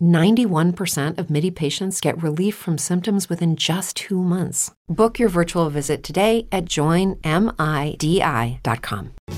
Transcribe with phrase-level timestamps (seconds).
[0.00, 4.70] 91% of MIDI patients get relief from symptoms within just two months.
[4.88, 7.20] Book your virtual visit today at joinmidi.com.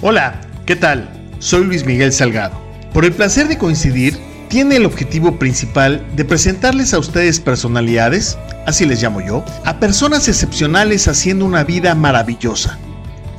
[0.03, 1.09] Hola, ¿qué tal?
[1.39, 2.57] Soy Luis Miguel Salgado.
[2.93, 8.85] Por el placer de coincidir, tiene el objetivo principal de presentarles a ustedes personalidades, así
[8.87, 12.79] les llamo yo, a personas excepcionales haciendo una vida maravillosa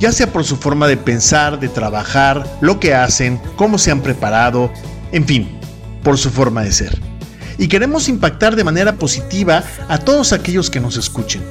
[0.02, 4.00] ya sea por su forma de pensar, de trabajar, lo que hacen, cómo se han
[4.00, 4.68] preparado,
[5.12, 5.48] en fin,
[6.02, 7.11] por su forma de ser.
[7.62, 11.42] Y queremos impactar de manera positiva a todos aquellos que nos escuchen,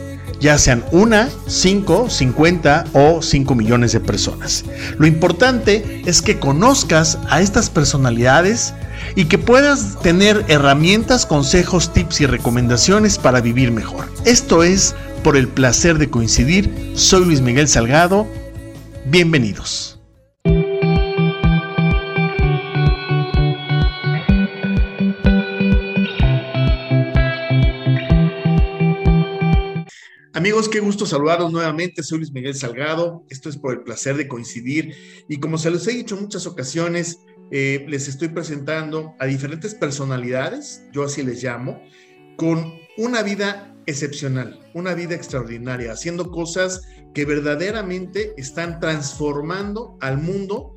[0.41, 4.65] ya sean una, cinco, cincuenta o cinco millones de personas.
[4.97, 8.73] Lo importante es que conozcas a estas personalidades
[9.15, 14.11] y que puedas tener herramientas, consejos, tips y recomendaciones para vivir mejor.
[14.25, 14.93] Esto es
[15.23, 16.91] por el placer de coincidir.
[16.93, 18.27] Soy Luis Miguel Salgado
[19.05, 19.90] Bienvenidos.
[30.41, 32.01] Amigos, qué gusto saludarlos nuevamente.
[32.01, 33.23] Soy Luis Miguel Salgado.
[33.29, 34.95] Esto es por el placer de coincidir.
[35.29, 37.19] Y como se los he dicho en muchas ocasiones,
[37.51, 41.79] eh, les estoy presentando a diferentes personalidades, yo así les llamo,
[42.37, 46.81] con una vida excepcional, una vida extraordinaria, haciendo cosas
[47.13, 50.73] que verdaderamente están transformando al mundo,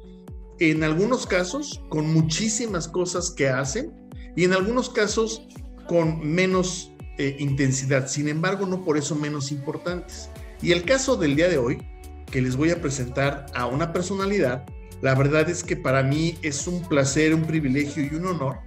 [0.58, 3.94] en algunos casos con muchísimas cosas que hacen
[4.36, 5.48] y en algunos casos
[5.88, 10.30] con menos eh, intensidad, sin embargo no por eso menos importantes.
[10.62, 11.82] Y el caso del día de hoy,
[12.30, 14.64] que les voy a presentar a una personalidad,
[15.02, 18.58] la verdad es que para mí es un placer, un privilegio y un honor,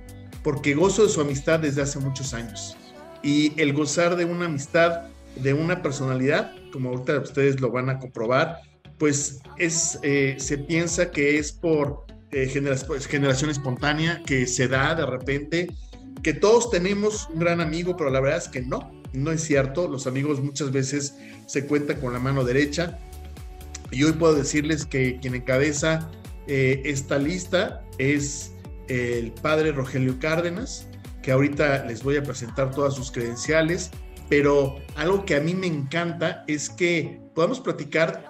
[0.44, 2.78] porque gozo de su amistad desde hace muchos años.
[3.24, 5.06] Y el gozar de una amistad,
[5.36, 8.60] de una personalidad, como ahorita ustedes lo van a comprobar,
[8.98, 12.52] pues es, eh, se piensa que es por eh,
[12.86, 15.68] pues, generación espontánea, que se da de repente,
[16.24, 19.88] que todos tenemos un gran amigo, pero la verdad es que no, no es cierto.
[19.88, 23.00] Los amigos muchas veces se cuentan con la mano derecha.
[23.92, 26.10] Y hoy puedo decirles que quien encabeza
[26.48, 28.52] eh, esta lista es
[28.88, 30.88] el padre Rogelio Cárdenas,
[31.22, 33.92] que ahorita les voy a presentar todas sus credenciales
[34.30, 38.26] pero algo que a mí me encanta es que podamos platicar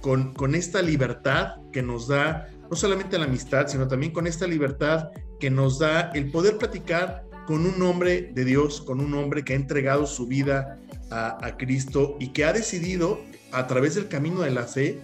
[0.00, 4.46] con, con esta libertad que nos da no solamente la amistad, sino también con esta
[4.46, 9.44] libertad que nos da el poder platicar con un hombre de Dios, con un hombre
[9.44, 10.78] que ha entregado su vida
[11.10, 13.20] a, Cristo y que ha decidido
[13.52, 15.00] a través del camino de la fe,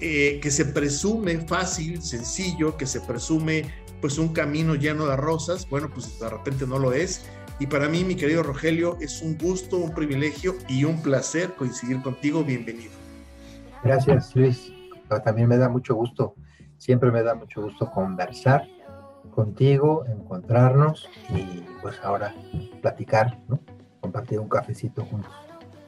[0.00, 3.66] eh, que se presume fácil, sencillo, que se presume
[4.00, 7.24] pues un camino lleno de rosas, bueno, pues de repente no lo es,
[7.60, 12.02] y para mí, mi querido Rogelio, es un gusto, un privilegio y un placer coincidir
[12.02, 12.42] contigo.
[12.42, 12.90] Bienvenido.
[13.84, 14.72] Gracias, Luis.
[15.24, 16.34] También me da mucho gusto,
[16.78, 18.66] siempre me da mucho gusto conversar
[19.34, 22.34] contigo, encontrarnos y pues ahora
[22.80, 23.60] platicar, ¿no?
[24.00, 25.32] compartir un cafecito juntos.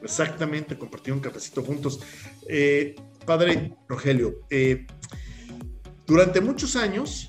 [0.02, 2.00] Exactamente, compartir un cafecito juntos.
[2.49, 2.94] Eh,
[3.25, 4.87] padre Rogelio, eh,
[6.06, 7.29] durante muchos años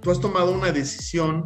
[0.00, 1.44] tú has tomado una decisión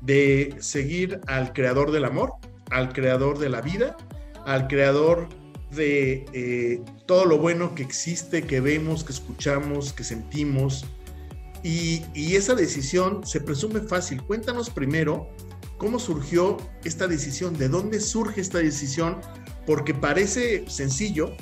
[0.00, 2.34] de seguir al creador del amor,
[2.70, 3.96] al creador de la vida,
[4.44, 5.28] al creador
[5.70, 10.84] de eh, todo lo bueno que existe, que vemos, que escuchamos, que sentimos.
[11.64, 14.22] Y, esa decisión se presume fácil.
[14.22, 15.30] Cuéntanos primero
[15.78, 19.16] cómo surgió esta decisión, de dónde surge esta decisión,
[19.66, 21.32] porque parece sencillo,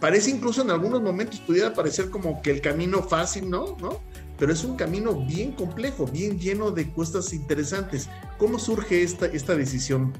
[0.00, 3.76] parece incluso en algunos momentos pudiera parecer como que el camino fácil, ¿no?
[3.78, 4.00] ¿no?
[4.38, 8.08] Pero es un camino bien complejo, bien lleno de cuestas interesantes.
[8.38, 10.14] ¿Cómo surge esta, esta decisión,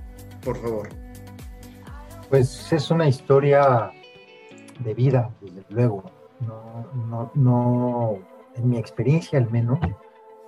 [0.45, 0.91] por favor?
[2.29, 3.91] Pues es una historia
[4.81, 6.05] de vida, desde luego.
[6.41, 9.79] No, no, no, en mi experiencia al menos,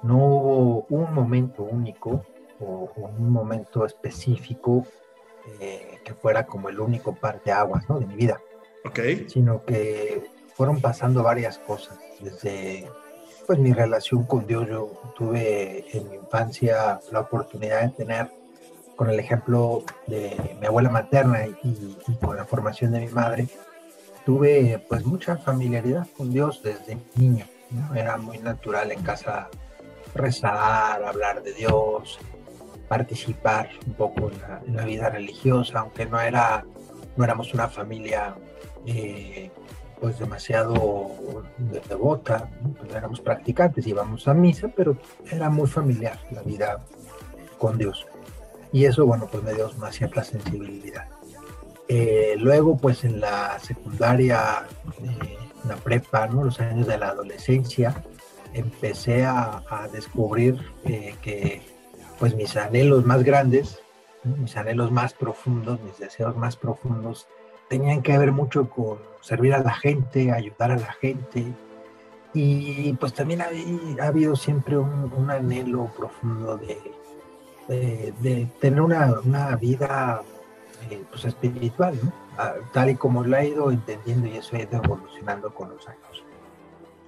[0.03, 2.25] no hubo un momento único
[2.61, 4.87] o, un momento específico
[5.61, 7.99] eh, que fuera como el único parte aguas ¿no?
[7.99, 8.41] de mi vida.
[8.85, 9.29] Okay.
[9.29, 10.25] Sino que
[10.55, 11.99] fueron pasando varias cosas.
[12.21, 12.89] Desde
[13.47, 18.31] pues mi relación con Dios, yo tuve en mi infancia la oportunidad de tener,
[18.95, 23.49] con el ejemplo de mi abuela materna y, con la formación de mi madre,
[24.27, 27.47] tuve pues mucha familiaridad con Dios desde niño.
[27.95, 29.49] Era muy natural en casa
[30.15, 32.19] rezar, hablar de Dios,
[32.89, 34.31] participar un poco
[34.67, 36.65] en la, vida religiosa, aunque no era,
[37.17, 38.35] no éramos una familia
[38.87, 39.51] eh,
[40.01, 41.45] pues demasiado
[41.89, 42.49] devota,
[42.79, 44.97] pues éramos practicantes, íbamos a misa, pero
[45.31, 46.79] era muy familiar la vida
[47.59, 48.07] con Dios.
[48.73, 51.07] Y eso, bueno, pues me dio una cierta sensibilidad.
[51.89, 54.67] Eh, luego, pues en la secundaria,
[55.03, 55.39] eh,
[55.69, 56.45] la prepa, ¿no?
[56.45, 58.03] los años de la adolescencia,
[58.53, 59.63] empecé a,
[59.93, 61.63] descubrir eh, que
[62.19, 63.81] pues mis anhelos más grandes,
[64.25, 67.29] mis anhelos más profundos, mis deseos más profundos,
[67.69, 71.47] tenían que ver mucho con servir a la gente, ayudar a la gente.
[72.35, 80.23] Y pues también ha, habido siempre un, anhelo profundo de, de, tener una, vida
[80.91, 82.28] eh, pues espiritual, ah,
[82.73, 86.25] tal y como lo he ido entendiendo y eso ha ido evolucionando con los años.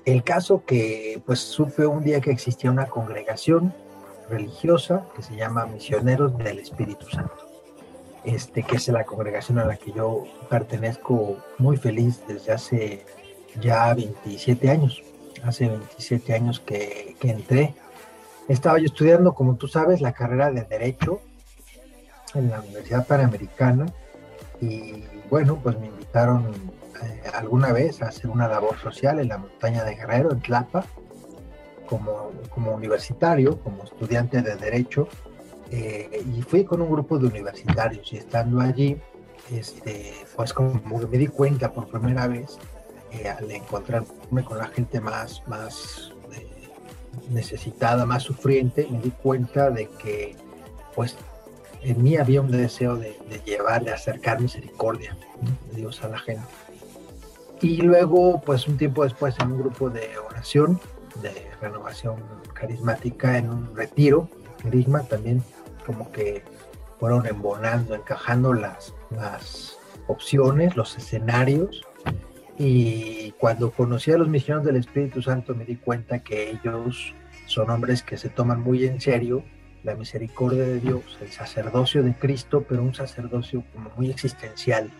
[0.04, 3.74] El caso que pues supe un día que existía una congregación
[4.28, 7.48] religiosa que se llama Misioneros del Espíritu Santo,
[8.24, 13.06] este, que es la congregación a la que yo pertenezco muy feliz desde hace
[13.60, 15.02] ya 27 años,
[15.44, 17.74] hace 27 años que, que entré.
[18.48, 21.20] Estaba yo estudiando, como tú sabes, la carrera de Derecho
[22.34, 23.86] en la Universidad Panamericana
[24.60, 26.52] y bueno, pues me invitaron
[27.02, 30.84] eh, alguna vez a hacer una labor social en la montaña de Guerrero, en Tlapa,
[31.88, 35.08] como, como universitario, como estudiante de Derecho,
[35.70, 39.00] eh, y fui con un grupo de universitarios y estando allí,
[39.52, 40.52] este, pues
[41.10, 42.58] me di cuenta por primera vez,
[43.12, 46.12] eh, al encontrarme con la gente más, más
[47.30, 50.36] necesitada, más sufriente, me di cuenta de que
[50.94, 51.16] pues
[51.82, 55.16] en mí había un deseo de, llevar, de acercar misericordia
[55.70, 56.44] de Dios a la gente.
[57.60, 60.80] Y luego, pues un tiempo después, en un grupo de oración,
[61.22, 62.16] de renovación
[62.54, 64.28] carismática, en un retiro,
[64.62, 65.42] carisma también
[65.84, 66.42] como que
[66.98, 71.82] fueron embonando, encajando las, las opciones, los escenarios.
[72.58, 77.14] Y cuando conocí a los misioneros del Espíritu Santo me di cuenta que ellos
[77.46, 79.42] son hombres que se toman muy en serio
[79.82, 84.90] la misericordia de Dios, el sacerdocio de Cristo, pero un sacerdocio como muy existencial,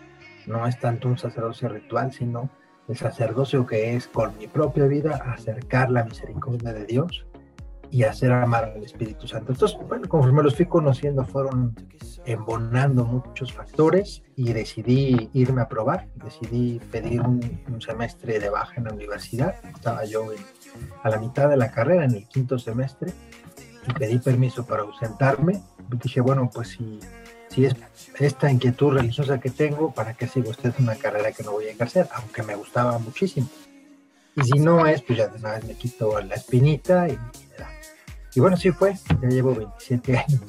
[0.47, 2.49] no es tanto un sacerdocio ritual, sino
[2.87, 7.25] el sacerdocio que es con mi propia vida acercar la misericordia de Dios
[7.91, 9.51] y hacer amar al Espíritu Santo.
[9.51, 11.75] Entonces, bueno, conforme los fui conociendo, fueron
[12.25, 17.41] embonando muchos factores y decidí irme a probar, decidí pedir un,
[17.81, 19.55] semestre de baja en la universidad.
[19.73, 20.25] Estaba yo
[21.03, 23.11] a la mitad de la carrera, en el quinto semestre,
[23.87, 25.61] y pedí permiso para ausentarme.
[25.89, 26.99] Dije, bueno, pues si
[27.53, 27.75] si es
[28.19, 31.71] esta inquietud religiosa que tengo, ¿para qué sigo usted una carrera que no voy a
[31.71, 32.07] ejercer?
[32.13, 33.49] Aunque me gustaba muchísimo.
[34.35, 37.17] Y si no es, pues ya de una vez me quito la espinita y,
[38.33, 40.41] y bueno, sí fue, ya llevo 27 años.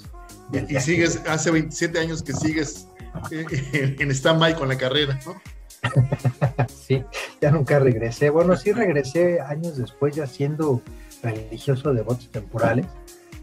[0.69, 2.87] Y, sigues, hace 27 años que sigues
[3.33, 5.35] eh, en stand-by con la carrera, ¿no?
[6.69, 7.03] sí,
[7.41, 8.31] ya nunca regresé.
[8.31, 10.81] Bueno, sí regresé años después ya siendo
[11.23, 12.87] religioso de votos temporales.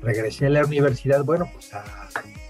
[0.02, 1.84] Regresé a la universidad, bueno, pues a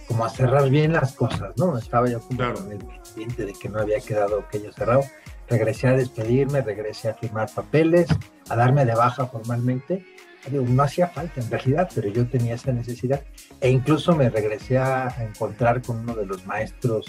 [0.09, 1.77] como a cerrar bien las cosas, ¿no?
[1.77, 5.03] Estaba yo como con el pendiente de que no había quedado aquello cerrado.
[5.47, 8.07] Regresé a despedirme, regresé a firmar papeles,
[8.49, 10.03] a darme de baja formalmente.
[10.49, 13.21] Digo, no hacía falta en realidad, pero yo tenía esa necesidad.
[13.61, 17.05] E incluso me regresé a encontrar con uno de los maestros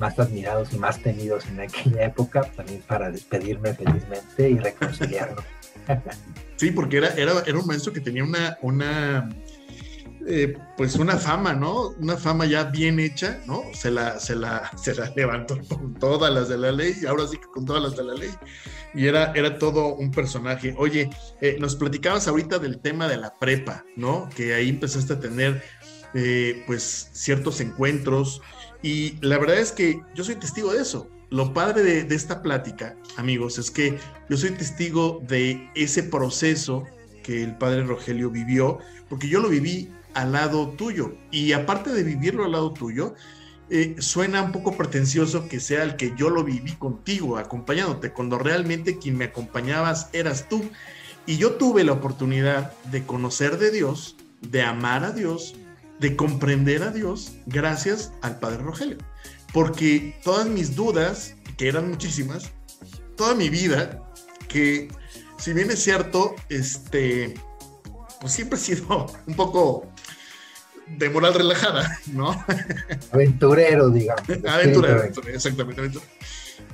[0.00, 5.44] más admirados y más temidos en aquella época, también para despedirme felizmente y reconciliarnos.
[6.56, 9.28] Sí, porque era, era, era un maestro que tenía una, una
[10.30, 11.88] eh, pues una fama, ¿no?
[11.98, 13.64] Una fama ya bien hecha, ¿no?
[13.74, 17.26] Se la, se la, se la levantó con todas las de la ley, y ahora
[17.26, 18.30] sí que con todas las de la ley.
[18.94, 20.74] Y era, era todo un personaje.
[20.78, 21.10] Oye,
[21.40, 24.28] eh, nos platicabas ahorita del tema de la prepa, ¿no?
[24.34, 25.62] Que ahí empezaste a tener,
[26.14, 28.40] eh, pues, ciertos encuentros.
[28.82, 31.08] Y la verdad es que yo soy testigo de eso.
[31.30, 33.96] lo padre de, de, esta plática, amigos, es que
[34.28, 36.84] yo soy testigo de ese proceso
[37.22, 41.14] que el padre Rogelio vivió, porque yo lo viví al lado tuyo.
[41.30, 43.14] Y aparte de vivirlo al lado tuyo,
[43.70, 48.38] eh, suena un poco pretencioso que sea el que yo lo viví contigo, acompañándote, cuando
[48.38, 50.68] realmente quien me acompañabas eras tú.
[51.26, 55.54] Y yo tuve la oportunidad de conocer de Dios, de amar a Dios,
[56.00, 58.98] de comprender a Dios gracias al Padre Rogelio.
[59.52, 62.50] Porque todas mis dudas, que eran muchísimas,
[63.16, 64.02] toda mi vida,
[64.48, 64.88] que
[65.38, 67.34] si bien es cierto, este,
[68.20, 69.90] pues siempre he sido un poco
[70.98, 72.44] de moral relajada, ¿no?
[73.12, 74.22] Aventurero, digamos.
[74.46, 76.00] aventurero, exactamente.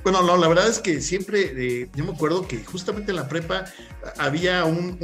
[0.03, 3.27] Bueno, no, la verdad es que siempre, eh, yo me acuerdo que justamente en la
[3.27, 3.65] prepa
[4.17, 4.97] había un,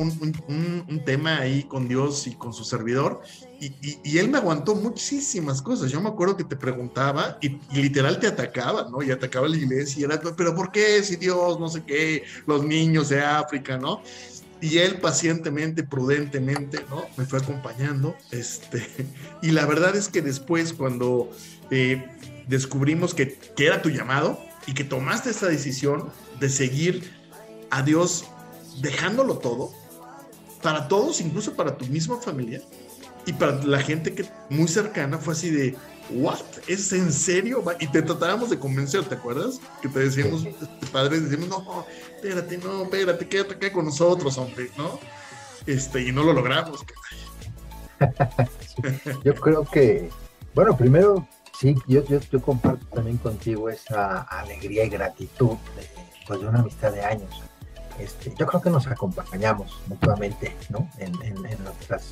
[1.06, 3.22] tema ahí con Dios y con su servidor,
[3.60, 5.92] y, él me aguantó muchísimas cosas.
[5.92, 9.02] Yo me acuerdo que te preguntaba y, literal te atacaba, ¿no?
[9.02, 12.64] Y atacaba la iglesia y era, pero ¿por qué si Dios, no sé qué, los
[12.64, 14.02] niños de África, ¿no?
[14.64, 17.04] Y él pacientemente, prudentemente, ¿no?
[17.18, 18.82] Me fue acompañando, este,
[19.42, 21.30] y la verdad es que después cuando
[21.70, 22.02] eh,
[22.48, 27.12] descubrimos que, que, era tu llamado y que tomaste esta decisión de seguir
[27.72, 28.24] a Dios
[28.82, 29.74] dejándolo todo,
[30.62, 32.62] para todos, incluso para tu misma familia,
[33.26, 35.76] y para la gente que muy cercana fue así de,
[36.10, 36.40] ¿what?
[36.68, 37.64] ¿Es en serio?
[37.80, 39.60] Y te tratábamos de convencer, ¿te acuerdas?
[39.82, 40.46] Que te decíamos,
[40.92, 45.00] padres, decimos, no, espérate, no, espérate, quédate acá con nosotros, hombre, ¿no?
[45.66, 46.86] Este, y no lo logramos.
[49.24, 50.10] yo creo que,
[50.54, 55.88] bueno, primero, sí, yo, yo, yo, comparto también contigo esa alegría y gratitud de,
[56.28, 57.42] pues, de una amistad de años.
[58.00, 60.90] Este, yo creo que nos acompañamos mutuamente, ¿no?
[60.98, 62.12] En, en, en nuestras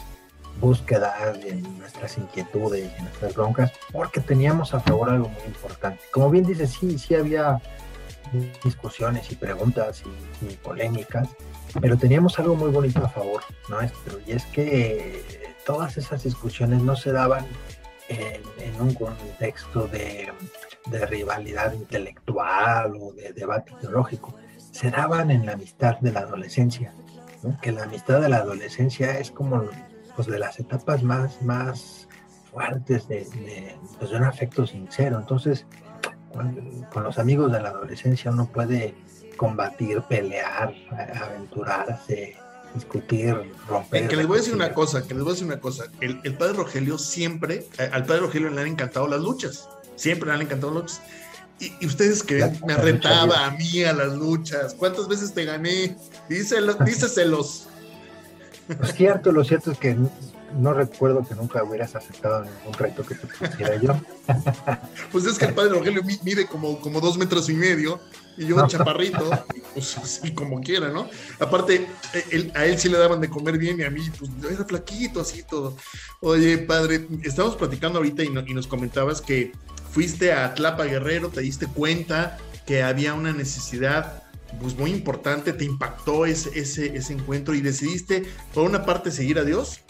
[0.60, 6.02] búsqueda en nuestras inquietudes, en nuestras broncas, porque teníamos a favor algo muy importante.
[6.12, 7.62] Como bien dices, sí, sí había
[8.64, 10.04] discusiones y preguntas
[10.42, 11.28] y, polémicas,
[11.80, 16.96] pero teníamos algo muy bonito a favor nuestro, y es que todas esas discusiones no
[16.96, 17.46] se daban
[18.08, 18.42] en,
[18.80, 20.32] un contexto de,
[20.88, 24.36] de, rivalidad intelectual o de debate ideológico,
[24.72, 26.94] se daban en la amistad de la adolescencia,
[27.62, 29.64] que la amistad de la adolescencia es como
[30.16, 32.08] pues, de las etapas más, más
[32.52, 33.28] fuertes de,
[34.00, 35.20] pues, de, un afecto sincero.
[35.20, 35.66] Entonces,
[36.34, 38.96] con, los amigos de la adolescencia uno puede
[39.38, 40.74] combatir, pelear,
[41.22, 42.36] aventurarse,
[42.74, 44.08] discutir, romper.
[44.08, 45.86] Que les voy a decir una cosa, que les voy a decir una cosa.
[46.00, 49.68] El, el padre Rogelio siempre, al padre Rogelio le han encantado las luchas.
[49.96, 51.02] Siempre le han encantado las luchas.
[51.62, 54.74] Y, ustedes que me retaba a mí a las luchas.
[54.74, 55.96] ¿Cuántas veces te gané?
[56.28, 57.68] Díselos, díceselos.
[58.82, 59.98] Es cierto, lo cierto es que
[60.58, 64.00] no recuerdo que nunca hubieras aceptado ningún reto que te pusiera yo.
[65.12, 68.00] Pues es que el padre Rogelio mide como, como dos metros y medio
[68.38, 69.30] y yo un chaparrito,
[69.74, 71.10] pues así como quiera, ¿no?
[71.40, 71.86] Aparte,
[72.56, 75.44] a él sí le daban de comer bien y a mí, pues era flaquito, así
[75.44, 75.76] todo.
[76.22, 79.52] Oye, padre, estábamos platicando ahorita y, y nos comentabas que
[79.92, 84.21] fuiste a Tlapa Guerrero, te diste cuenta que había una necesidad
[84.60, 89.40] pues muy importante, te impactó ese, ese, ese encuentro y decidiste, por una parte, seguir
[89.40, 89.82] a Dios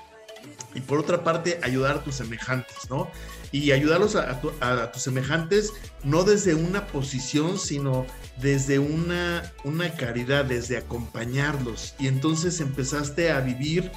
[0.74, 3.10] y por otra parte, ayudar a tus semejantes, ¿no?
[3.52, 8.06] Y ayudarlos a, tus semejantes no desde una posición, sino
[8.38, 11.96] desde una, una caridad, desde acompañarlos.
[12.00, 13.92] Y entonces empezaste a vivir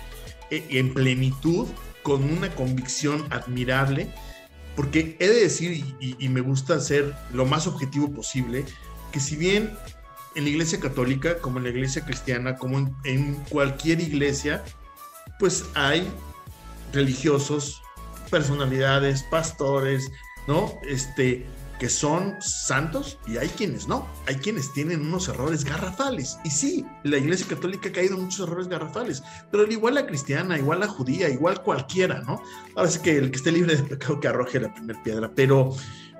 [0.51, 1.69] eh, en plenitud,
[2.03, 4.13] con una convicción admirable,
[4.77, 8.65] porque he de decir, y, y me gusta ser lo más objetivo posible,
[9.11, 9.75] que si bien
[10.35, 14.65] en la iglesia católica, como en la iglesia cristiana, como en, cualquier iglesia,
[15.39, 16.09] pues hay
[16.93, 17.83] religiosos,
[18.31, 20.11] personalidades, pastores,
[20.47, 20.73] ¿no?
[20.89, 21.47] Este,
[21.79, 26.39] que son santos y hay quienes no, hay quienes tienen unos errores garrafales.
[26.45, 30.59] Y sí, la Iglesia Católica ha caído en muchos errores garrafales, pero igual la cristiana,
[30.59, 32.41] igual la judía, igual cualquiera, ¿no?
[32.77, 35.75] Ahora sí que el que esté libre de pecado que arroje la primera piedra, pero...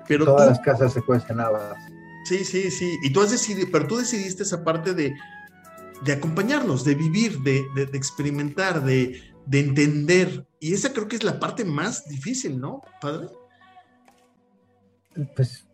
[0.07, 1.94] pero Todas las casas se cuestionaban.
[2.25, 2.97] Sí, sí, sí.
[3.03, 5.15] Y tú has decidido, pero tú decidiste esa parte de,
[6.03, 10.47] de de vivir, de, experimentar, de, de, entender.
[10.59, 13.27] Y esa creo que es la parte más difícil, ¿no, padre?
[15.35, 15.67] Pues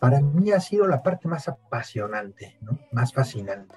[0.00, 2.78] para mí ha sido la parte más apasionante, ¿no?
[2.90, 3.76] Más fascinante.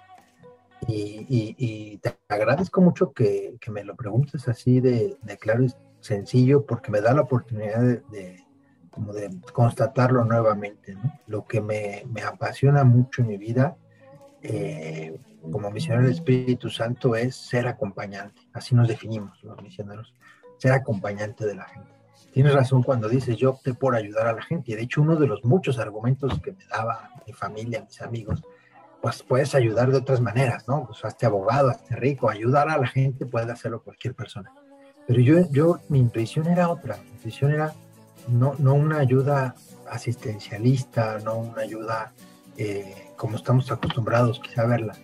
[0.88, 7.02] Y, te agradezco mucho que, me lo preguntes así de, claro y sencillo, porque me
[7.02, 8.45] da la oportunidad de
[8.96, 10.96] como de constatarlo nuevamente.
[10.96, 11.20] ¿no?
[11.28, 13.76] Lo que me, me, apasiona mucho en mi vida
[14.42, 15.20] eh,
[15.52, 18.42] como misionero del Espíritu Santo es ser acompañante.
[18.54, 20.14] Así nos definimos los misioneros,
[20.58, 21.92] ser acompañante de la gente.
[22.32, 24.72] tienes razón cuando dices yo opté por ayudar a la gente.
[24.72, 28.42] Y de hecho, uno de los muchos argumentos que me daba mi familia, mis amigos,
[29.02, 30.86] pues puedes ayudar de otras maneras, ¿no?
[30.88, 34.52] Pues hazte abogado, hazte rico, ayudar a la gente puede hacerlo cualquier persona.
[35.06, 37.74] Pero yo, yo, mi intuición era otra, mi intuición era
[38.28, 39.56] no, no una ayuda
[39.90, 42.14] asistencialista, no una ayuda
[42.58, 44.96] eh, como estamos acostumbrados quizá a verla.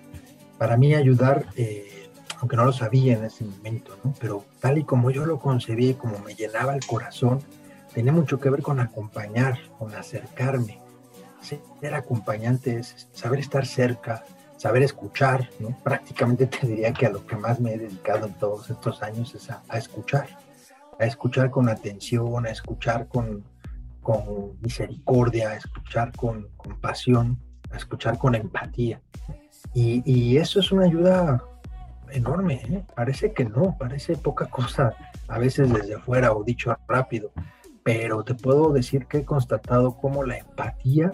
[0.58, 2.10] Para mí ayudar, eh,
[2.40, 4.14] aunque no lo sabía en ese momento, ¿no?
[4.20, 7.40] pero tal y como yo lo concebí como me llenaba el corazón,
[7.94, 10.80] tenía mucho que ver con acompañar, con acercarme,
[11.42, 14.24] ser acompañante es saber estar cerca,
[14.58, 15.50] saber escuchar.
[15.84, 19.34] Prácticamente te diría que a lo que más me he dedicado en todos estos años
[19.36, 20.30] es a, escuchar,
[21.02, 23.44] a escuchar con atención, a escuchar con,
[24.02, 27.40] con misericordia, a escuchar con compasión,
[27.72, 29.02] a escuchar con empatía.
[29.74, 31.44] Y, y eso es una ayuda
[32.12, 32.84] enorme, ¿eh?
[32.96, 34.94] parece que no, parece poca cosa
[35.28, 37.32] a veces desde afuera o dicho rápido,
[37.84, 41.12] pero te puedo decir que he constatado cómo la empatía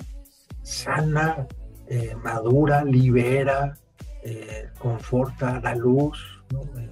[0.63, 1.47] sana,
[1.87, 3.77] eh, madura, libera,
[4.23, 6.36] eh, conforta, da luz,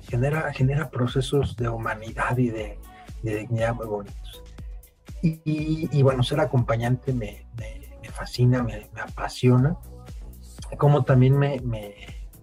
[0.10, 2.80] genera, genera procesos de humanidad y de,
[3.22, 4.44] dignidad muy bonitos.
[5.22, 7.48] Y, bueno, ser acompañante me,
[8.12, 9.76] fascina, me, apasiona,
[10.78, 11.60] como también me,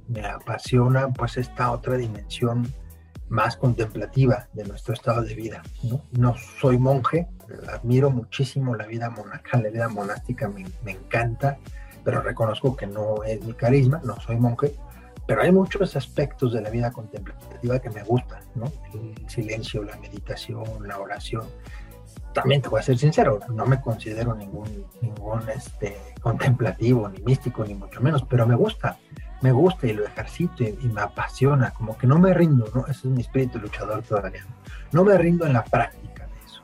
[0.09, 2.73] me apasiona pues esta otra dimensión
[3.33, 5.62] más contemplativa de nuestro estado de vida.
[5.83, 7.28] No, no soy monje,
[7.73, 11.57] admiro muchísimo la vida monacal, la vida monástica me, me, encanta,
[12.04, 14.75] pero reconozco que no es mi carisma, no soy monje,
[15.33, 18.71] pero hay muchos aspectos de la vida contemplativa que me gustan, ¿no?
[18.93, 21.47] El silencio, la meditación, la oración.
[22.35, 27.65] También te voy a ser sincero, no me considero ningún, ningún este, contemplativo, ni místico,
[27.65, 28.99] ni mucho menos, pero me gusta
[29.41, 32.83] me gusta y lo ejercito y, me apasiona, como que no me rindo, ¿no?
[32.87, 34.47] Ese es mi espíritu luchador todavía.
[34.93, 36.62] No, me rindo en la práctica de eso.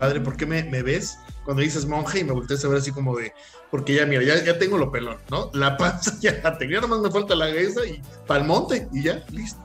[0.00, 3.16] Padre, ¿por qué me, ves cuando dices monje y me volteas a ver así como
[3.16, 3.32] de,
[3.74, 5.50] porque ya, mira, ya, ya tengo lo pelón, ¿no?
[5.52, 8.86] La panza ya la tengo, nada más me falta la cabeza y para el monte
[8.92, 9.60] y ya, listo.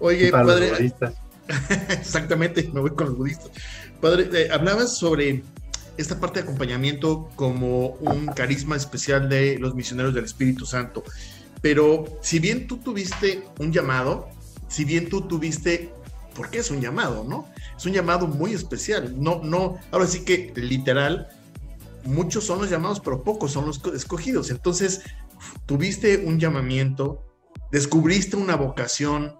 [0.00, 0.70] Oye, padre.
[0.70, 1.14] Los budistas.
[1.90, 3.50] exactamente, me voy con los budistas.
[4.00, 5.42] Padre, eh, hablabas sobre
[5.98, 11.04] esta parte de acompañamiento como un carisma especial de los misioneros del Espíritu Santo.
[11.60, 14.30] Pero si bien tú tuviste un llamado,
[14.68, 15.92] si bien tú tuviste,
[16.34, 17.46] ¿por qué es un llamado, no?
[17.76, 19.14] Es un llamado muy especial.
[19.22, 21.28] No, no, ahora sí que literal,
[22.04, 24.50] muchos son los llamados, pero pocos son los escogidos.
[24.50, 25.02] Entonces,
[25.66, 27.24] tuviste un llamamiento,
[27.70, 29.36] descubriste una vocación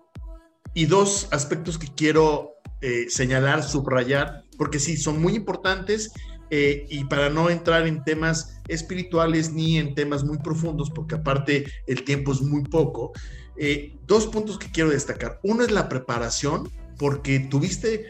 [0.75, 6.13] y dos aspectos que quiero eh, señalar, subrayar, porque sí, son muy importantes
[6.51, 11.67] eh, y para no entrar en temas espirituales ni en temas muy profundos, porque aparte
[11.87, 13.13] el tiempo es muy poco,
[13.57, 15.41] eh, dos puntos que quiero destacar.
[15.43, 18.07] Uno es la preparación, porque tuviste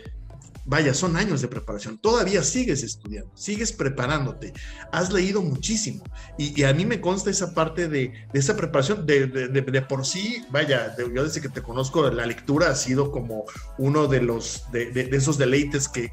[0.65, 1.99] vaya, son años de preparación.
[1.99, 4.53] Todavía sigues estudiando, sigues preparándote,
[4.93, 6.05] has leído muchísimo.
[6.39, 9.07] Y, a mí me consta esa parte de, esa preparación.
[9.07, 13.45] De, por sí, vaya, yo desde que te conozco, la lectura ha sido como
[13.79, 16.13] uno de los de, esos deleites que,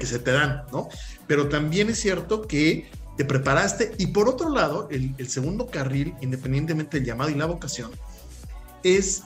[0.00, 0.88] se te dan, ¿no?
[1.26, 3.92] Pero también es cierto que te preparaste.
[3.98, 7.90] Y por otro lado, el, el segundo carril, independientemente del llamado y la vocación,
[8.82, 9.22] es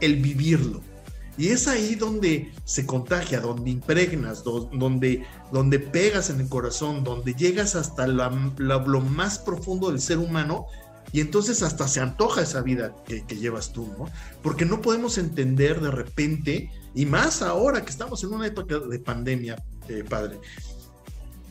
[0.00, 0.93] el vivirlo
[1.36, 7.34] y es ahí donde se contagia, donde impregnas, donde, donde pegas en el corazón, donde
[7.34, 10.66] llegas hasta lo más profundo del ser humano
[11.12, 14.06] y entonces hasta se antoja esa vida que, llevas tú, ¿no?
[14.42, 18.98] Porque no podemos entender de repente, y más ahora que estamos en una época de
[18.98, 20.40] pandemia, eh, padre,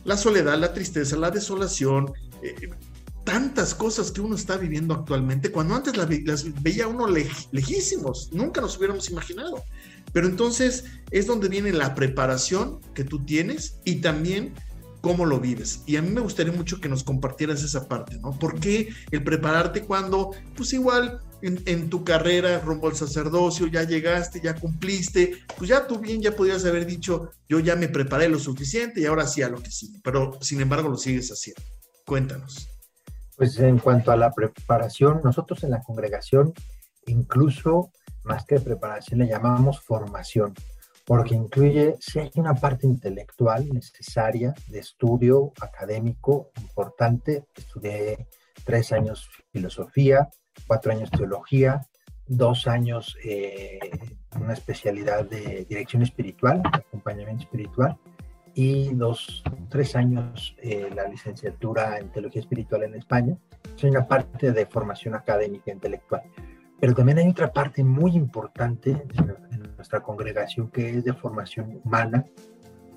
[0.04, 2.70] la soledad, la tristeza, la desolación, eh,
[3.24, 6.08] tantas cosas que uno está viviendo actualmente, cuando antes las,
[6.62, 9.64] veía uno lejísimos, nunca nos hubiéramos imaginado.
[10.12, 14.54] Pero entonces es donde viene la preparación que tú tienes y también
[15.00, 15.82] cómo lo vives.
[15.86, 18.38] Y a mí me gustaría mucho que nos compartieras esa parte, ¿no?
[18.38, 24.40] ¿Por qué el prepararte cuando, pues igual en, tu carrera rumbo al sacerdocio, ya llegaste,
[24.40, 28.38] ya cumpliste, pues ya tú bien ya podrías haber dicho, yo ya me preparé lo
[28.38, 31.62] suficiente y ahora sí a lo que sigue, pero sin embargo lo sigues haciendo.
[32.06, 32.73] Cuéntanos.
[33.36, 36.52] Pues en cuanto a la preparación, nosotros en la congregación,
[37.06, 37.90] incluso
[38.24, 40.54] más que preparación, le llamamos formación,
[41.04, 48.28] porque incluye, si hay una parte intelectual necesaria de estudio académico importante, estudié
[48.64, 50.28] tres años filosofía,
[50.66, 51.86] cuatro años teología,
[52.26, 53.78] dos años eh,
[54.40, 57.98] una especialidad de dirección espiritual, acompañamiento espiritual,
[58.54, 63.36] y dos, tres años eh, la licenciatura en teología espiritual en España.
[63.76, 66.22] Es una parte de formación académica intelectual.
[66.80, 72.24] Pero también hay otra parte muy importante en nuestra congregación que es de formación humana,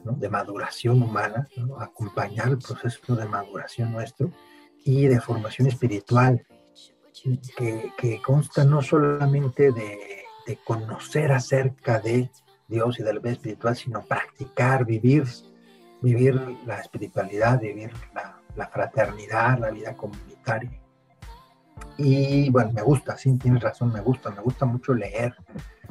[0.04, 1.48] de maduración humana,
[1.80, 4.32] acompañar el proceso de maduración nuestro
[4.84, 6.46] y de formación espiritual,
[7.58, 12.30] que, que consta no solamente de, de, conocer acerca de
[12.68, 15.26] Dios y de la vida espiritual, sino practicar, vivir,
[16.02, 20.72] vivir la espiritualidad, vivir la, la fraternidad, la vida comunitaria.
[21.98, 25.36] Y bueno, me gusta, sí, tienes razón, me gusta, me gusta mucho leer,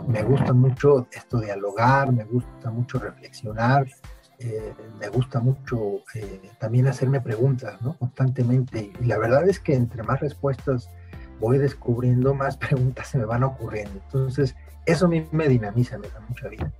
[0.07, 3.87] me gusta mucho esto dialogar, me gusta mucho reflexionar,
[4.39, 7.97] eh, me gusta mucho eh, también hacerme preguntas, ¿no?
[7.99, 8.93] Constantemente.
[9.01, 10.91] Y la verdad es que entre más respuestas
[11.41, 14.01] voy descubriendo, más preguntas se me van ocurriendo.
[14.05, 16.73] Entonces, eso a mí me dinamiza, me da mucha vida.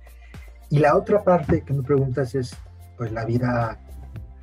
[0.69, 2.55] Y la otra parte que me preguntas es,
[2.97, 3.79] pues, la vida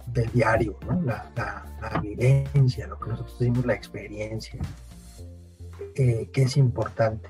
[0.07, 1.03] del diario, ¿no?
[1.03, 4.61] la, la, vivencia, lo que nosotros decimos, la experiencia,
[5.95, 7.29] eh, que es importante.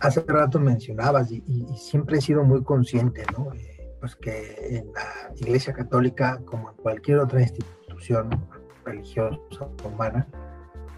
[0.00, 3.52] Hace rato mencionabas y, siempre he sido muy consciente, ¿no?
[3.54, 8.30] Eh, pues que en la Iglesia Católica, como en cualquier otra institución
[8.84, 10.26] religiosa humana,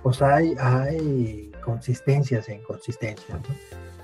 [0.03, 3.55] pues hay, hay consistencias e inconsistencias, ¿no?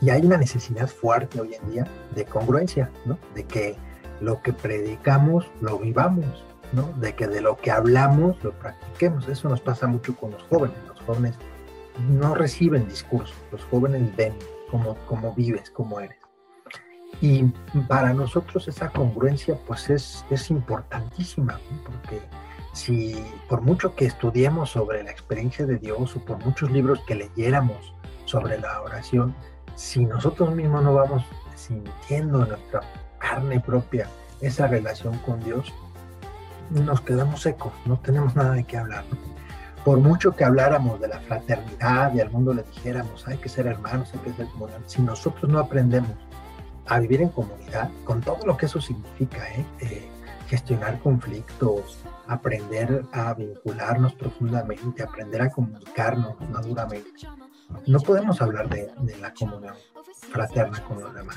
[0.00, 3.18] Y hay una necesidad fuerte hoy en día de congruencia, ¿no?
[3.34, 3.76] De que
[4.20, 6.92] lo que predicamos lo vivamos, ¿no?
[7.00, 9.28] De que de lo que hablamos lo practiquemos.
[9.28, 10.76] Eso nos pasa mucho con los jóvenes.
[10.86, 11.34] Los jóvenes
[12.10, 14.34] no reciben discursos, los jóvenes ven
[14.70, 16.18] cómo, cómo vives, cómo eres.
[17.20, 17.44] Y
[17.88, 22.20] para nosotros esa congruencia pues es, es importantísima, porque
[22.72, 23.16] si
[23.48, 27.94] por mucho que estudiemos sobre la experiencia de Dios o por muchos libros que leyéramos
[28.24, 29.34] sobre la oración,
[29.74, 31.24] si nosotros mismos no vamos
[31.56, 32.82] sintiendo en nuestra
[33.18, 34.08] carne propia
[34.40, 35.72] esa relación con Dios,
[36.70, 39.04] nos quedamos secos, no tenemos nada de qué hablar.
[39.84, 43.66] Por mucho que habláramos de la fraternidad y al mundo le dijéramos, hay que ser
[43.66, 46.10] hermanos, hay que ser comunidad, si nosotros no aprendemos
[46.86, 49.64] a vivir en comunidad, con todo lo que eso significa, ¿eh?
[49.80, 50.08] Eh,
[50.46, 57.10] gestionar conflictos, aprender a vincularnos profundamente, aprender a comunicarnos maduramente,
[57.86, 59.74] no podemos hablar de, de la comunión
[60.30, 61.36] fraterna con los demás.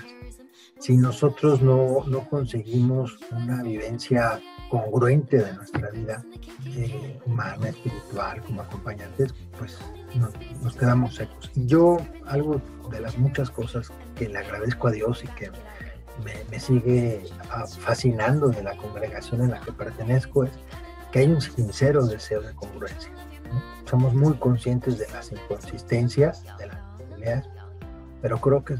[0.81, 4.41] Si nosotros no, no conseguimos una vivencia
[4.71, 6.25] congruente de nuestra vida
[6.65, 9.77] eh, humana, espiritual, como acompañantes, pues
[10.15, 11.51] nos, quedamos secos.
[11.53, 15.51] Y yo, algo de las muchas cosas que le agradezco a Dios y que
[16.49, 20.51] me, sigue ah, fascinando de la congregación en la que pertenezco es
[21.11, 23.11] que hay un sincero deseo de congruencia.
[23.85, 27.47] Somos muy conscientes de las inconsistencias de las familias,
[28.19, 28.77] pero creo que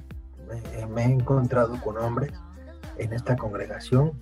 [0.51, 2.31] eh, me he encontrado con hombres
[2.97, 4.13] en esta congregación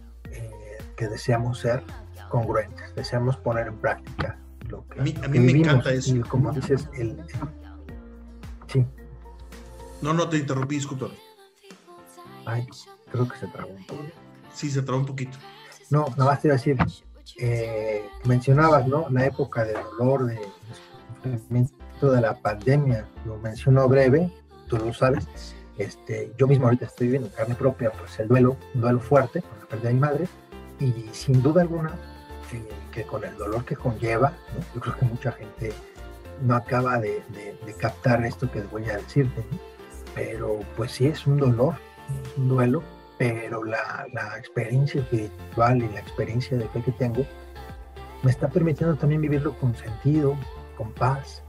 [0.95, 1.83] que deseamos ser
[2.29, 4.37] congruentes, deseamos poner en práctica
[4.67, 6.15] lo que, a mí, a mí me encanta eso.
[6.15, 7.17] Y como dices, el,
[8.67, 8.85] sí.
[10.01, 11.07] No, no te interrumpí, disculpa.
[12.45, 12.67] Ay,
[13.11, 14.03] creo que se trabó un poco.
[14.53, 15.37] Sí, se trabó un poquito.
[15.89, 16.77] No, nada más te iba a decir,
[17.39, 19.07] eh, mencionabas, ¿no?
[19.09, 20.39] La época de dolor, de
[21.23, 24.31] sufrimiento de la pandemia, lo mencionó breve,
[24.67, 25.27] tú lo sabes.
[25.79, 29.59] Este, yo mismo ahorita estoy viviendo carne propia, pues el duelo, un duelo fuerte, con
[29.59, 30.27] la pérdida de mi madre,
[30.81, 31.93] y sin duda alguna
[32.51, 34.33] eh, que con el dolor que conlleva,
[34.75, 35.71] yo creo que mucha gente
[36.41, 37.23] no acaba de,
[37.79, 39.41] captar esto que voy a decirte,
[40.13, 41.75] pero pues sí es un dolor,
[42.25, 42.83] es un duelo,
[43.17, 44.05] pero la,
[44.37, 47.25] experiencia espiritual y la experiencia de fe que tengo
[48.21, 50.35] me está permitiendo también vivirlo con sentido,
[50.75, 51.41] con paz,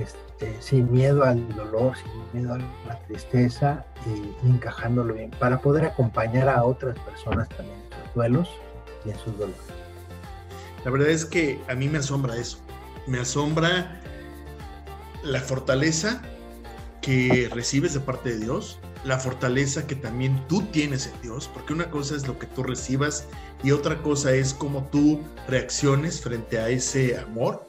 [0.00, 0.25] este,
[0.60, 5.84] sin miedo al dolor, sin miedo a la tristeza y, y encajándolo bien, para poder
[5.84, 8.48] acompañar a otras personas también duelos
[9.04, 9.60] y en sus dolores.
[10.84, 12.58] La verdad es que a mí me asombra eso.
[13.06, 14.00] Me asombra
[15.22, 16.22] la fortaleza
[17.02, 21.72] que recibes de parte de Dios, la fortaleza que también tú tienes en Dios, porque
[21.72, 23.26] una cosa es lo que tú recibas
[23.62, 27.64] y otra cosa es cómo tú reacciones frente a ese amor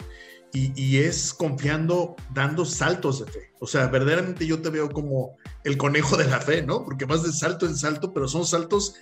[0.75, 3.51] y, es confiando, dando saltos de fe.
[3.59, 6.83] O sea, verdaderamente yo te veo como el conejo de la fe, ¿no?
[6.83, 8.95] Porque vas de salto en salto, pero son saltos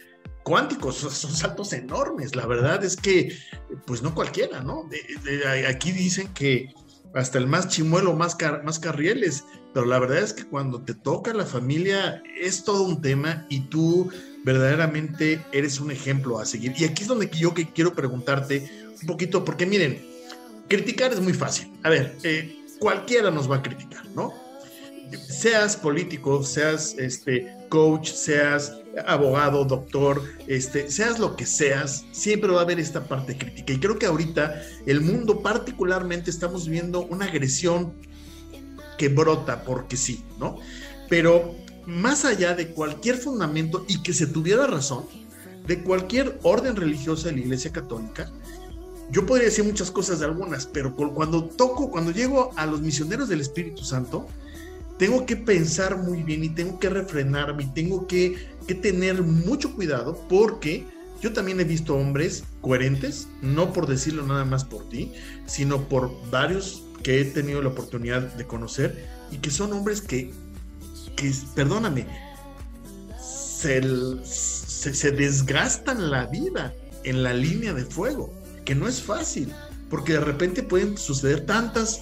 [0.43, 2.35] cuánticos, son saltos enormes.
[2.35, 3.37] La verdad es que,
[3.85, 4.89] pues no cualquiera, ¿no?
[5.67, 6.73] aquí dicen que
[7.13, 11.33] hasta el más chimuelo, más, más carrieles, pero la verdad es que cuando te toca
[11.33, 14.09] la familia es todo un tema y tú
[14.43, 16.73] verdaderamente eres un ejemplo a seguir.
[16.77, 18.69] Y aquí es donde yo quiero preguntarte
[19.01, 20.14] un poquito, porque miren,
[20.67, 21.71] criticar es muy fácil.
[21.83, 24.33] A ver, eh, cualquiera nos va a criticar, ¿no?
[25.29, 28.73] Seas político, seas este, coach, seas
[29.05, 33.73] abogado, doctor, este, seas lo que seas, siempre va a haber esta parte crítica.
[33.73, 37.93] Y creo que ahorita el mundo particularmente estamos viendo una agresión
[38.97, 40.57] que brota porque sí, ¿no?
[41.09, 45.05] Pero más allá de cualquier fundamento y que se tuviera razón,
[45.67, 48.31] de cualquier orden religiosa de la Iglesia Católica,
[49.11, 53.29] yo podría decir muchas cosas de algunas, pero cuando toco, cuando llego a los misioneros
[53.29, 54.27] del Espíritu Santo,
[54.97, 59.73] tengo que pensar muy bien y tengo que refrenarme y tengo que, que tener mucho
[59.75, 60.85] cuidado porque
[61.21, 65.11] yo también he visto hombres coherentes, no por decirlo nada más por ti,
[65.45, 70.31] sino por varios que he tenido la oportunidad de conocer y que son hombres que,
[71.15, 72.07] que perdóname,
[73.21, 73.81] se,
[74.23, 78.33] se, se desgastan la vida en la línea de fuego,
[78.65, 79.53] que no es fácil
[79.89, 82.01] porque de repente pueden suceder tantas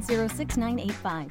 [0.00, 1.28] 906985.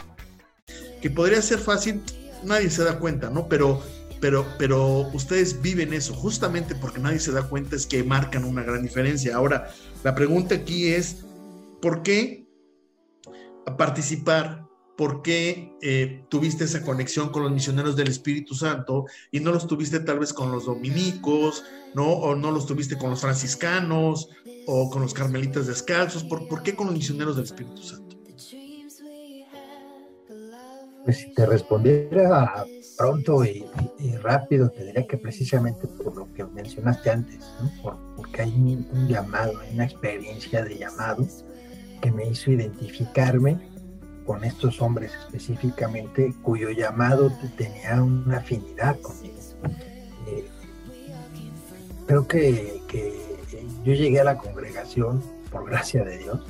[1.02, 2.02] Que podría ser fácil,
[2.44, 3.48] nadie se da cuenta, ¿no?
[3.48, 3.82] Pero
[4.22, 8.62] pero, pero ustedes viven eso, justamente porque nadie se da cuenta es que marcan una
[8.62, 9.36] gran diferencia.
[9.36, 11.26] Ahora, la pregunta aquí es,
[11.82, 12.48] ¿por qué
[13.80, 14.68] participar?
[14.96, 19.66] ¿Por qué eh, tuviste esa conexión con los misioneros del Espíritu Santo y no los
[19.66, 21.64] tuviste tal vez con los dominicos,
[21.96, 22.08] ¿no?
[22.08, 24.30] O no los tuviste con los franciscanos
[24.68, 26.24] o con los carmelitas descalzos?
[26.24, 28.11] ¿Por, por qué con los misioneros del Espíritu Santo?
[31.04, 32.66] Pues si te respondiera
[32.98, 33.66] pronto y,
[34.22, 37.40] rápido, te diría que precisamente por lo que mencionaste antes,
[38.16, 41.26] porque hay un, llamado, hay una experiencia de llamado
[42.02, 43.60] que me hizo identificarme
[44.26, 49.36] con estos hombres específicamente, cuyo llamado tenía una afinidad conmigo.
[50.28, 50.46] Eh,
[52.06, 52.82] creo que,
[53.84, 56.46] yo llegué a la congregación, por gracia de Dios,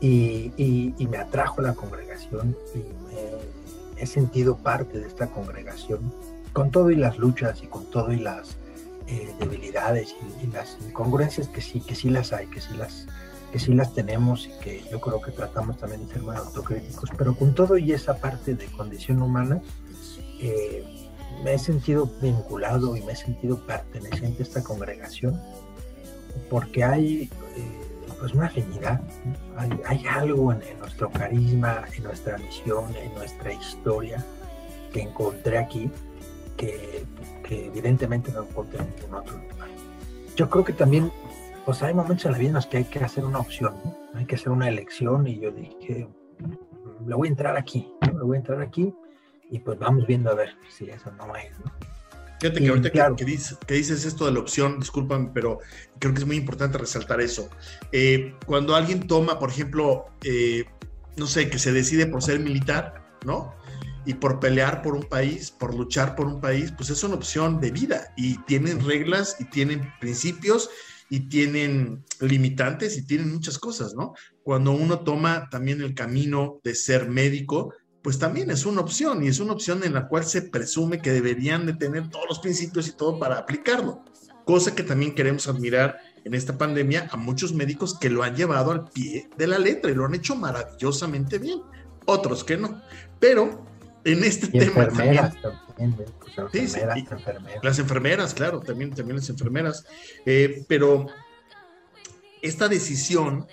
[0.00, 2.97] y, y, me atrajo la congregación y
[4.00, 6.12] he sentido parte de esta congregación,
[6.52, 8.56] con todo y las luchas y con todo y las
[9.06, 13.06] eh, debilidades y, las incongruencias que sí, que sí las hay, que sí las,
[13.52, 17.10] que sí las tenemos y que yo creo que tratamos también de ser más autocríticos,
[17.16, 19.60] pero con todo y esa parte de condición humana,
[20.40, 20.84] eh,
[21.42, 25.40] me he sentido vinculado y me he sentido perteneciente a esta congregación
[26.50, 27.87] porque hay eh,
[28.20, 29.00] pues una afinidad,
[29.56, 34.24] hay, hay, algo en, en, nuestro carisma, en nuestra misión, en nuestra historia
[34.92, 35.90] que encontré aquí
[36.56, 37.04] que,
[37.44, 39.68] que evidentemente no encontré en ningún otro lugar.
[40.36, 41.12] Yo creo que también
[41.64, 43.94] pues hay momentos en la vida en los que hay que hacer una opción, ¿no?
[44.14, 46.08] hay que hacer una elección y yo dije,
[47.06, 48.94] le voy a entrar aquí, le voy a entrar aquí
[49.50, 51.70] y pues vamos viendo a ver si eso no es, ¿no?
[52.40, 53.16] Fíjate que y, ahorita claro.
[53.16, 55.58] que, que, dices, que, dices, esto de la opción, discúlpame, pero
[55.98, 57.48] creo que es muy importante resaltar eso.
[57.92, 60.64] Eh, cuando alguien toma, por ejemplo, eh,
[61.16, 63.54] no sé, que se decide por ser militar, ¿no?
[64.06, 67.60] Y por pelear por un país, por luchar por un país, pues es una opción
[67.60, 70.70] de vida y tienen reglas y tienen principios
[71.10, 74.14] y tienen limitantes y tienen muchas cosas, ¿no?
[74.42, 79.28] Cuando uno toma también el camino de ser médico, pues también es una opción y
[79.28, 82.88] es una opción en la cual se presume que deberían de tener todos los principios
[82.88, 84.04] y todo para aplicarlo,
[84.44, 88.70] cosa que también queremos admirar en esta pandemia a muchos médicos que lo han llevado
[88.70, 91.60] al pie de la letra y lo han hecho maravillosamente bien,
[92.06, 92.80] otros que no,
[93.18, 93.66] pero
[94.04, 97.64] en este y tema enfermeras también, también pues, Sí, sí, enfermeras, enfermeras.
[97.64, 99.84] Las enfermeras, claro, también, también las enfermeras.
[100.24, 101.06] Eh, pero
[102.42, 103.46] esta decisión,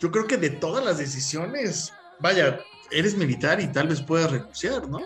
[0.00, 1.92] yo creo que de todas las decisiones,
[2.24, 2.58] vaya,
[2.90, 5.00] eres militar y tal vez puedas renunciar, ¿no?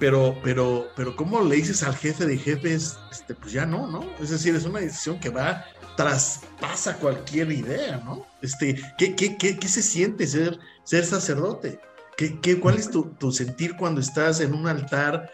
[0.00, 2.98] Pero, pero, pero, ¿cómo le dices al jefe de jefes?
[3.12, 4.04] Este, pues ya no, ¿no?
[4.20, 5.64] Es decir, es una decisión que va,
[5.96, 8.26] traspasa cualquier idea, ¿no?
[8.42, 11.78] Este, ¿qué, qué, qué, se siente ser, ser sacerdote?
[12.16, 15.30] ¿Qué, qué, cuál es tu, tu, sentir cuando estás en un altar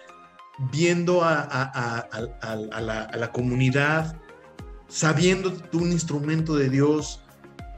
[0.71, 4.21] viendo a, a, a, la, a, la, comunidad,
[4.89, 7.23] sabiendo tú un instrumento de Dios,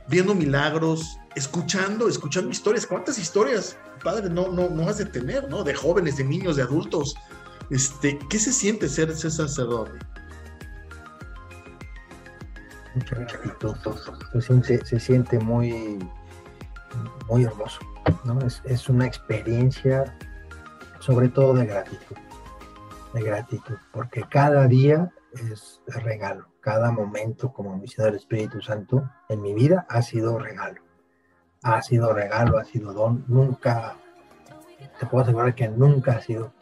[0.09, 2.87] viendo milagros, escuchando, escuchando historias?
[2.87, 5.63] ¿Cuántas historias, padre, no, no, no has de tener, ¿no?
[5.63, 7.15] De jóvenes, de niños, de adultos.
[7.71, 9.99] Este, ¿Qué se siente ser ese sacerdote?
[14.33, 15.99] Se siente, se siente muy,
[17.29, 17.79] muy hermoso.
[18.25, 18.41] ¿no?
[18.41, 20.17] Es, es, una experiencia
[21.01, 22.17] sobre todo de gratitud,
[23.13, 29.43] de gratitud, porque cada día es regalo, cada momento como misionero del Espíritu Santo en
[29.43, 30.81] mi vida ha sido regalo,
[31.63, 33.97] ha sido regalo, ha sido don, nunca,
[34.99, 36.53] te puedo asegurar que nunca ha sido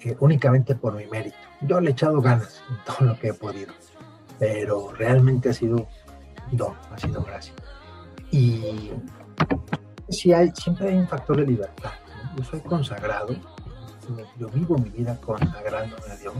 [0.00, 1.36] eh, únicamente por mi mérito.
[1.62, 3.72] Yo le he echado ganas en todo lo que he podido,
[4.38, 5.88] pero realmente ha sido
[6.52, 7.54] don, ha sido gracia.
[8.30, 8.90] Y
[10.08, 11.92] siempre hay un factor de libertad.
[12.36, 13.34] Yo soy consagrado,
[14.38, 16.34] yo vivo mi vida consagrándome a Dios,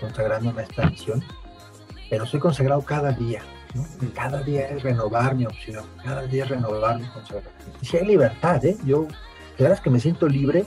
[0.00, 1.22] consagrándome a esta misión,
[2.08, 3.42] pero soy consagrado cada día.
[4.14, 7.72] Cada día es renovar mi opción, cada día es renovar mi consagración.
[7.80, 8.76] Y si hay libertad, ¿eh?
[8.84, 10.64] yo, de verdad es que me siento libre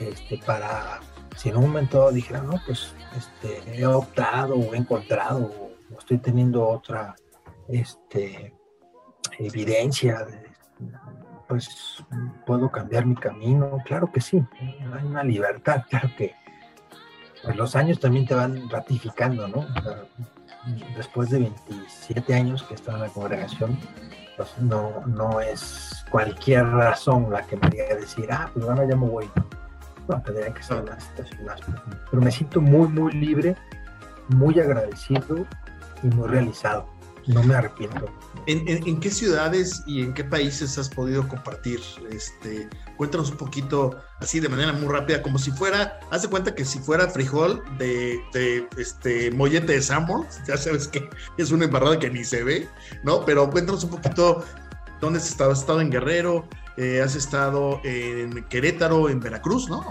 [0.00, 1.00] este, para,
[1.36, 5.50] si en un momento dijera, no, pues este, he optado o he encontrado
[5.92, 7.16] o estoy teniendo otra
[7.68, 8.54] este,
[9.38, 10.26] evidencia,
[11.48, 12.04] pues
[12.46, 16.34] puedo cambiar mi camino, claro que sí, hay una libertad, claro que
[17.42, 19.66] pues, los años también te van ratificando, ¿no?
[20.96, 23.78] Después de 27 años que he estado en la congregación,
[24.36, 28.96] pues no, no es cualquier razón la que me haría decir, ah, pues ahora ya
[28.96, 29.30] me voy.
[30.08, 31.60] No, tendría que ser una situación más
[32.10, 33.56] Pero me siento muy, muy libre,
[34.28, 35.46] muy agradecido
[36.02, 36.97] y muy realizado.
[37.28, 38.10] No me arrepiento.
[38.46, 41.78] ¿En, qué ciudades y en qué países has podido compartir?
[42.10, 46.54] Este, cuéntanos un poquito, así de manera muy rápida, como si fuera, haz de cuenta
[46.54, 48.18] que si fuera frijol de,
[48.78, 52.66] este mollete de Samuel, ya sabes que es una embarrada que ni se ve,
[53.04, 53.26] ¿no?
[53.26, 54.42] Pero cuéntanos un poquito
[55.02, 55.50] dónde has estado.
[55.52, 56.48] ¿Has estado en Guerrero?
[56.78, 59.84] Eh, ¿Has estado en Querétaro, en Veracruz, no?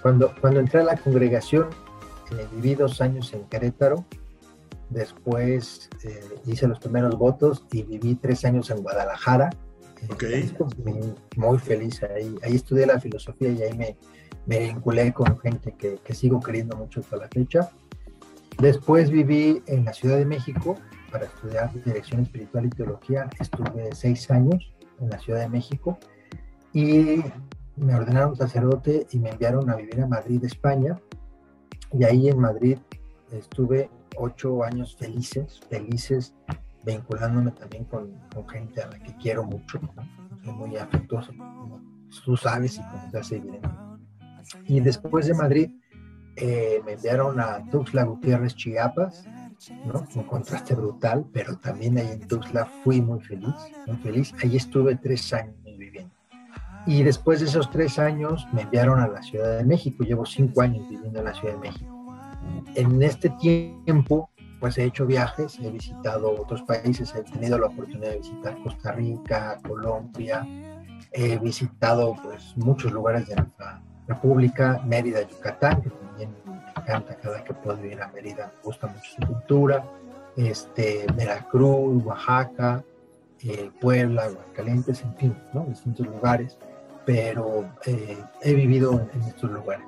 [0.00, 1.68] Cuando, cuando entré a la congregación,
[2.30, 4.06] eh, viví dos años en Querétaro
[4.90, 9.50] Después eh, hice los primeros votos y viví tres años en Guadalajara.
[10.12, 10.54] Okay.
[11.36, 12.34] Muy feliz ahí.
[12.42, 13.96] Ahí estudié la filosofía y ahí me,
[14.46, 17.70] me vinculé con gente que, que, sigo queriendo mucho hasta la fecha.
[18.58, 20.76] Después viví en la Ciudad de México
[21.10, 23.28] para estudiar dirección espiritual y teología.
[23.38, 25.98] Estuve seis años en la Ciudad de México
[26.72, 27.22] y
[27.76, 30.98] me ordenaron sacerdote y me enviaron a vivir a Madrid, España.
[31.92, 32.78] Y ahí en Madrid
[33.32, 36.34] estuve ocho años felices, felices,
[36.84, 38.12] vinculándome también con,
[38.48, 39.80] gente a la que quiero mucho,
[40.44, 41.80] soy muy afectuoso, como
[42.24, 43.68] tú sabes y como te hace evidente.
[44.66, 45.70] Y después de Madrid
[46.36, 49.24] eh, me enviaron a Tuxtla Gutiérrez, Chiapas,
[49.84, 50.06] ¿no?
[50.14, 53.54] Un contraste brutal, pero también ahí en Tuxtla fui muy feliz,
[53.86, 54.32] muy feliz.
[54.42, 56.14] Ahí estuve tres años viviendo.
[56.86, 60.04] Y después de esos tres años me enviaron a la Ciudad de México.
[60.04, 61.97] Llevo cinco años viviendo en la Ciudad de México
[62.74, 68.10] en este tiempo, pues he hecho viajes, he visitado otros países, he tenido la oportunidad
[68.10, 70.46] de visitar Costa Rica, Colombia,
[71.12, 77.44] he visitado pues muchos lugares de nuestra república, Mérida, Yucatán, que también me encanta cada
[77.44, 79.84] que puedo ir a Mérida, me gusta mucho su cultura,
[80.36, 82.82] este, Veracruz, Oaxaca,
[83.44, 85.64] eh, Puebla, Aguascalientes, en fin, ¿no?
[85.66, 86.58] distintos lugares,
[87.04, 89.86] pero eh, he vivido en, estos lugares.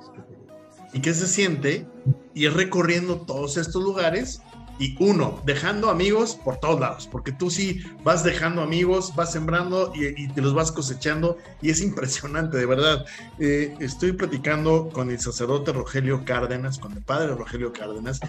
[0.93, 1.87] ¿Y qué se siente
[2.33, 4.41] ir recorriendo todos estos lugares
[4.81, 9.93] y uno, dejando amigos por todos lados, porque tú sí vas dejando amigos, vas sembrando
[9.95, 13.05] y, te los vas cosechando y es impresionante, de verdad.
[13.37, 18.19] Eh, estoy platicando con el sacerdote Rogelio Cárdenas, con el padre Rogelio Cárdenas,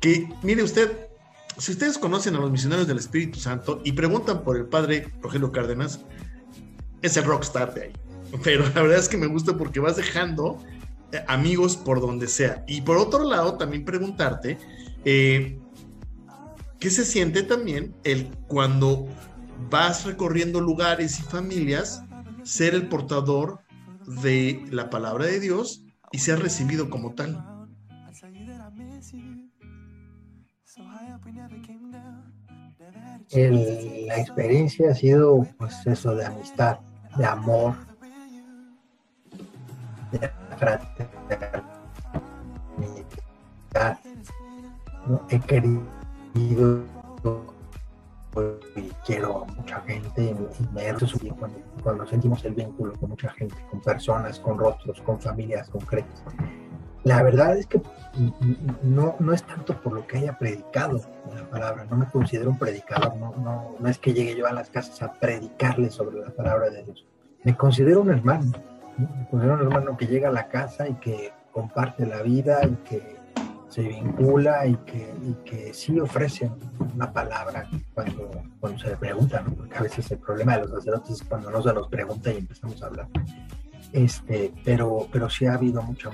[0.00, 1.08] que mire usted,
[1.56, 5.52] si ustedes conocen a los misioneros del Espíritu Santo y preguntan por el padre Rogelio
[5.52, 6.00] Cárdenas,
[7.00, 7.92] es el rockstar de ahí.
[8.42, 10.58] Pero la verdad es que me gusta porque vas dejando
[11.26, 12.64] amigos por donde sea.
[12.66, 14.58] Y por otro lado, también preguntarte,
[15.04, 15.58] eh,
[16.78, 19.06] ¿qué se siente también el cuando
[19.70, 22.02] vas recorriendo lugares y familias,
[22.42, 23.60] ser el portador
[24.06, 27.44] de la palabra de Dios y ser recibido como tal?
[33.34, 36.80] la experiencia ha sido pues eso de amistad,
[37.16, 37.74] de amor,
[40.12, 41.62] de fraternidad.
[45.06, 45.26] ¿no?
[45.28, 45.82] He querido
[46.34, 46.56] y
[49.04, 50.34] quiero a mucha gente y
[50.72, 50.94] me
[51.34, 56.22] cuando, cuando sentimos el vínculo con mucha gente, con personas, con rostros, con familias concretas.
[57.04, 57.82] La verdad es que
[58.82, 61.00] no, no es tanto por lo que haya predicado
[61.34, 64.52] la palabra, no me considero un predicador, no, no, no es que llegue yo a
[64.52, 67.04] las casas a predicarle sobre la palabra de Dios,
[67.42, 68.52] me considero un hermano,
[69.30, 72.74] pues era un hermano que llega a la casa y que comparte la vida y
[72.88, 73.22] que
[73.68, 76.50] se vincula y que, y que sí ofrece
[76.94, 78.30] una palabra cuando,
[78.60, 81.62] cuando se le pregunta, porque a veces el problema de los sacerdotes es cuando no
[81.62, 83.08] se nos pregunta y empezamos a hablar.
[83.92, 86.10] Este, pero, pero sí ha habido mucho.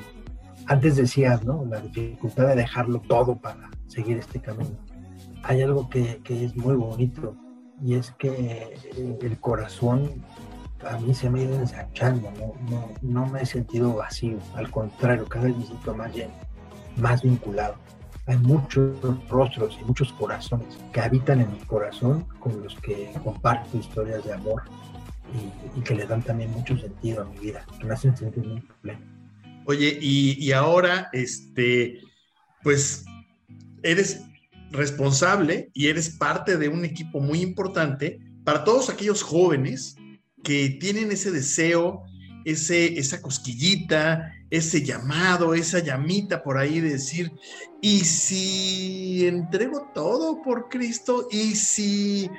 [0.67, 1.65] Antes decías, ¿no?
[1.65, 4.79] La dificultad de dejarlo todo para seguir este camino.
[5.43, 7.35] Hay algo que, que es muy bonito
[7.83, 8.77] y es que
[9.21, 10.23] el corazón
[10.87, 12.31] a mí se me ha ido ensanchando,
[12.71, 16.33] no, no, me he sentido vacío, al contrario, cada vez me siento más lleno,
[16.97, 17.77] más vinculado.
[18.27, 18.97] hay muchos
[19.29, 24.35] rostros y muchos corazones que habitan en mi corazón con los que comparto historias de
[24.35, 24.63] amor
[25.77, 29.01] y, que le dan también mucho sentido a mi vida, me hacen sentir muy pleno.
[29.67, 32.01] Oye, y, y ahora, este,
[32.63, 33.05] pues,
[33.83, 34.25] eres
[34.71, 39.98] responsable y eres parte de un equipo muy importante para todos aquellos jóvenes
[40.49, 42.07] que tienen ese deseo,
[42.47, 47.31] ese, esa cosquillita, ese llamado, esa llamita por ahí de decir,
[47.83, 51.29] ¿y si entrego todo por Cristo?
[51.31, 52.31] ¿Y si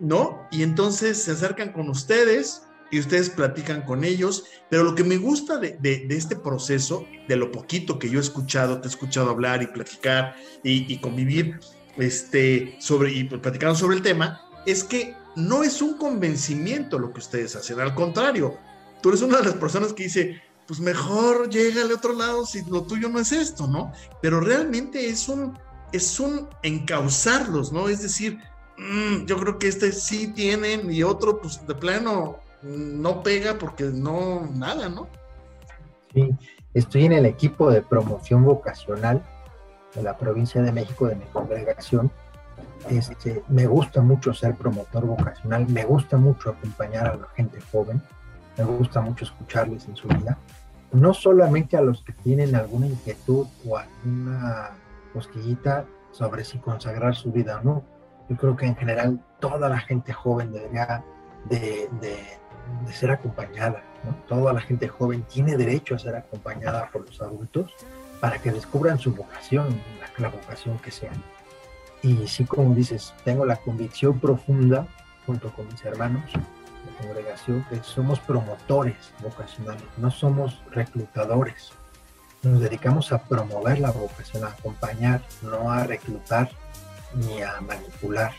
[0.00, 0.48] no?
[0.52, 5.18] Y entonces se acercan con ustedes y ustedes platican con ellos, pero lo que me
[5.18, 9.62] gusta de, este proceso, de lo poquito que yo he escuchado, te he escuchado hablar
[9.62, 11.60] y platicar y, convivir
[11.98, 17.20] este, sobre, y platicando sobre el tema, es que no es un convencimiento lo que
[17.20, 18.56] ustedes hacen, al contrario,
[19.02, 22.64] tú eres una de las personas que dice, pues mejor llega al otro lado si
[22.64, 23.92] lo tuyo no es esto, ¿no?
[24.22, 25.58] Pero realmente es un,
[25.92, 27.88] es un encauzarlos, ¿no?
[27.88, 28.38] Es decir,
[28.78, 33.84] mm, yo creo que este sí tienen y otro, pues de plano, no pega porque
[33.84, 35.08] no, nada, ¿no?
[36.14, 36.30] Sí,
[36.72, 39.22] estoy en el equipo de promoción vocacional
[39.94, 42.10] de la provincia de México de mi congregación.
[42.90, 48.02] Este, me gusta mucho ser promotor vocacional, me gusta mucho acompañar a la gente joven
[48.56, 50.38] me gusta mucho escucharles en su vida,
[50.92, 54.70] no solamente a los que tienen alguna inquietud o alguna
[55.12, 57.84] cosquillita sobre si consagrar su vida o no.
[58.28, 61.04] Yo creo que en general toda la gente joven debería
[61.46, 61.88] de,
[62.92, 63.82] ser acompañada.
[64.28, 67.74] Toda la gente joven tiene derecho a ser acompañada por los adultos
[68.20, 69.66] para que descubran su vocación,
[70.00, 71.12] la, la vocación que sea.
[72.04, 74.86] Y sí, como dices, tengo la convicción profunda,
[75.24, 76.30] junto con mis hermanos,
[77.00, 81.72] congregación que somos promotores vocacionales, no somos reclutadores.
[82.42, 86.50] Nos dedicamos a promover la vocación, a acompañar, no a reclutar
[87.14, 88.32] ni a manipular.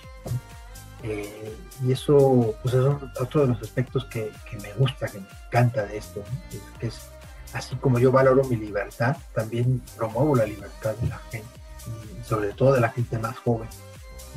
[1.02, 2.86] Eh, y eso pues es
[3.20, 6.24] otro de los aspectos que, me gusta, que me encanta de esto,
[6.80, 7.10] que es
[7.54, 11.60] así como yo valoro mi libertad, también promuevo la libertad de la gente,
[12.24, 13.70] sobre todo de la gente más joven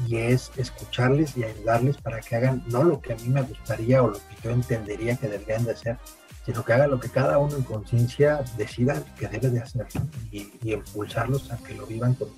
[0.06, 4.02] y es escucharles y ayudarles para que hagan no lo que a mí me gustaría
[4.02, 5.98] o lo que yo entendería que deberían de hacer,
[6.46, 9.86] sino que hagan lo que cada uno en conciencia decida que debe de hacer
[10.30, 12.28] y, impulsarlos a que lo vivan con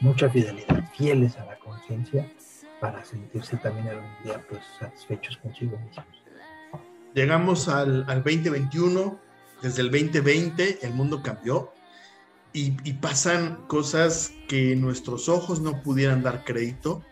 [0.00, 2.30] mucha fidelidad, fieles a la conciencia
[2.80, 6.06] para sentirse también algún día pues satisfechos consigo mismos.
[7.14, 9.18] Llegamos al, al 2021,
[9.62, 11.72] desde el 2020 el mundo cambió,
[12.84, 17.02] y, pasan cosas que nuestros ojos no pudieran dar crédito,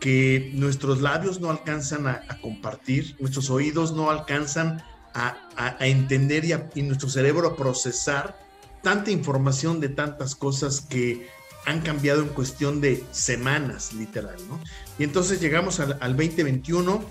[0.00, 4.82] que nuestros labios no alcanzan a, compartir, nuestros oídos no alcanzan
[5.14, 8.38] a, entender y, nuestro cerebro a procesar
[8.82, 11.28] tanta información de tantas cosas que
[11.64, 14.58] han cambiado en cuestión de semanas, literal, ¿no?
[14.98, 17.04] Y entonces llegamos al, al 2021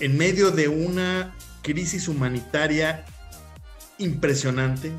[0.00, 3.04] en medio de una crisis humanitaria
[3.98, 4.92] impresionante,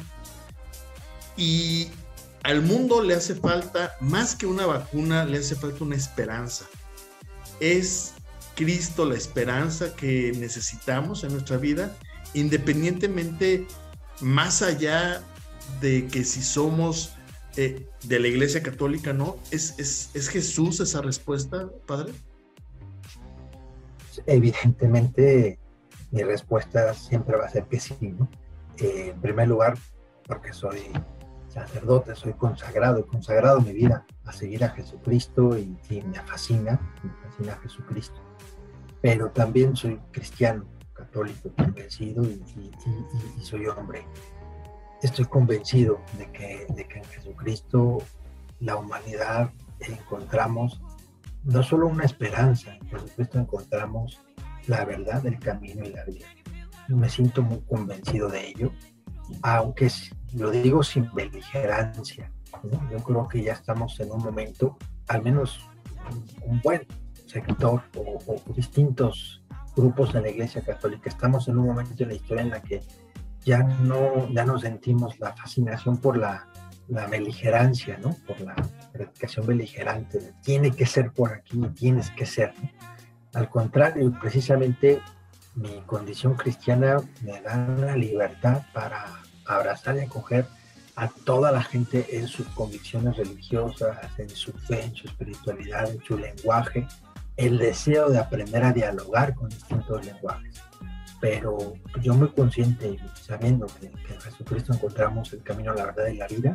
[1.37, 1.89] y
[2.45, 6.65] al mundo le hace falta, más que una vacuna, le hace falta una esperanza.
[7.59, 8.13] Es
[8.55, 11.97] Cristo la esperanza que necesitamos en nuestra vida,
[12.35, 13.65] independientemente,
[14.21, 15.23] más allá
[15.81, 17.15] de que si somos
[17.57, 19.37] eh, de la Iglesia Católica, ¿no?
[19.49, 22.13] ¿Es, ¿Es, Jesús esa respuesta, Padre?
[24.27, 25.57] Evidentemente,
[26.11, 28.29] mi respuesta siempre va a ser que sí, ¿no?
[28.77, 29.79] Eh, en primer lugar,
[30.27, 30.91] porque soy
[31.55, 37.11] sacerdote, soy consagrado, he consagrado mi vida a seguir a Jesucristo y, me fascina, me
[37.23, 38.19] fascina Jesucristo.
[39.01, 42.43] Pero también soy cristiano, católico, convencido y,
[43.41, 44.05] soy hombre.
[45.01, 47.99] Estoy convencido de que, de que en Jesucristo
[48.59, 49.49] la humanidad
[49.79, 50.81] encontramos
[51.43, 54.19] no solo una esperanza, en Jesucristo encontramos
[54.67, 56.25] la verdad, el camino y la vida.
[56.89, 58.71] Me siento muy convencido de ello,
[59.41, 59.89] aunque
[60.33, 62.31] lo digo sin beligerancia.
[62.91, 65.59] Yo creo que ya estamos en un momento, al menos
[66.45, 66.85] un buen
[67.25, 69.43] sector o, distintos
[69.75, 72.81] grupos de la Iglesia Católica, estamos en un momento en la historia en la que
[73.43, 76.47] ya no, ya no sentimos la fascinación por la,
[76.87, 78.15] la beligerancia, ¿no?
[78.27, 78.55] Por la
[78.91, 82.53] predicación beligerante, tiene que ser por aquí, tienes que ser.
[83.33, 85.01] Al contrario, precisamente
[85.55, 89.05] mi condición cristiana me da la libertad para
[89.45, 90.45] abrazar y acoger
[90.95, 96.01] a toda la gente en sus convicciones religiosas, en su fe, en su espiritualidad, en
[96.03, 96.87] su lenguaje,
[97.37, 100.61] el deseo de aprender a dialogar con distintos lenguajes.
[101.21, 101.57] pero
[102.01, 106.17] yo muy consciente, sabiendo que, que en Jesucristo encontramos el camino a la verdad y
[106.17, 106.53] la vida,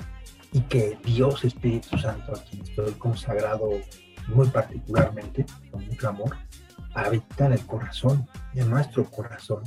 [0.53, 3.71] y que Dios Espíritu Santo, a quien estoy consagrado
[4.29, 6.37] muy particularmente, con mucho amor,
[6.95, 9.63] habita en el corazón, en nuestro corazón,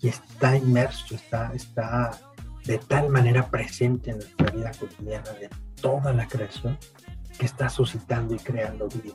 [0.00, 2.18] y está inmerso, está, está
[2.64, 5.48] de tal manera presente en nuestra vida cotidiana de
[5.80, 6.78] toda la creación,
[7.38, 9.14] que está suscitando y creando vida.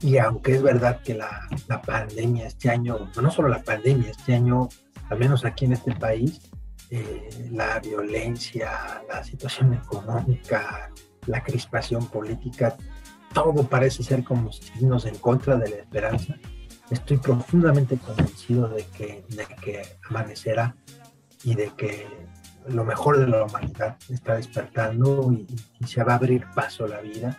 [0.00, 4.34] Y aunque es verdad que la, la pandemia este año, no solo la pandemia, este
[4.34, 4.68] año,
[5.08, 6.50] al menos aquí en este país,
[6.90, 10.90] eh, la violencia, la situación económica,
[11.26, 12.76] la crispación política,
[13.32, 16.34] todo parece ser como signos en contra de la esperanza.
[16.90, 20.76] Estoy profundamente convencido de que, de que amanecerá
[21.44, 22.06] y de que
[22.68, 25.46] lo mejor de la humanidad está despertando y,
[25.80, 27.38] y se va a abrir paso la vida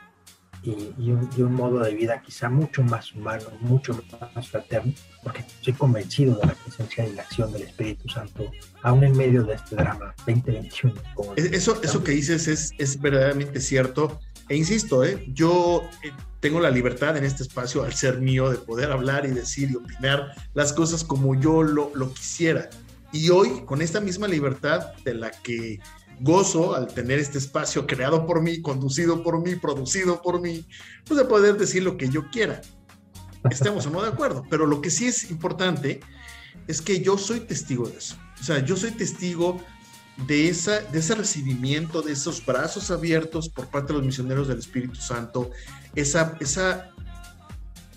[0.63, 4.01] y, un, modo de vida quizá mucho más humano, mucho
[4.33, 8.49] más fraterno, porque estoy convencido de la presencia y la acción del Espíritu Santo,
[8.81, 10.93] aún en medio de este drama 2021.
[11.35, 14.19] eso, eso que dices es, es verdaderamente cierto.
[14.49, 15.25] E insisto, ¿eh?
[15.33, 19.29] yo eh, tengo la libertad en este espacio, al ser mío, de poder hablar y
[19.29, 22.69] decir y opinar las cosas como yo lo, lo quisiera.
[23.11, 25.79] Y hoy, con esta misma libertad de la que
[26.19, 30.65] gozo al tener este espacio creado por mí, conducido por mí, producido por mí,
[31.05, 32.61] pues de poder decir lo que yo quiera.
[33.49, 35.99] Estemos o no de acuerdo, pero lo que sí es importante
[36.67, 38.15] es que yo soy testigo de eso.
[38.39, 39.61] O sea, yo soy testigo
[40.17, 44.59] de, esa, de ese recibimiento, de esos brazos abiertos por parte de los misioneros del
[44.59, 45.51] Espíritu Santo,
[45.95, 46.91] esa, esa,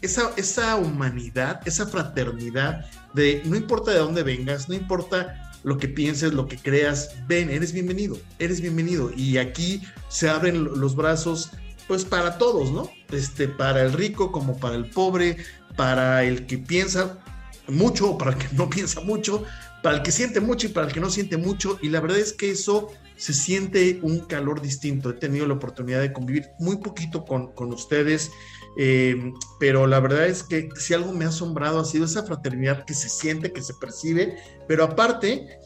[0.00, 5.88] esa, esa humanidad, esa fraternidad de no importa de dónde vengas, no importa lo que
[5.88, 9.10] pienses, lo que creas, ven, eres bienvenido, eres bienvenido.
[9.16, 11.50] Y aquí se abren los brazos,
[11.88, 12.88] pues para todos, ¿no?
[13.10, 15.38] Este, para el rico como para el pobre,
[15.74, 17.18] para el que piensa
[17.66, 19.42] mucho, para el que no piensa mucho,
[19.86, 21.78] para el que siente mucho y para el que no siente mucho.
[21.80, 25.10] Y la verdad es que eso se siente un calor distinto.
[25.10, 28.32] He tenido la oportunidad de convivir muy poquito con, con ustedes.
[28.76, 32.84] Eh, pero la verdad es que si algo me ha asombrado ha sido esa fraternidad
[32.84, 35.60] que se siente, que se percibe, pero aparte,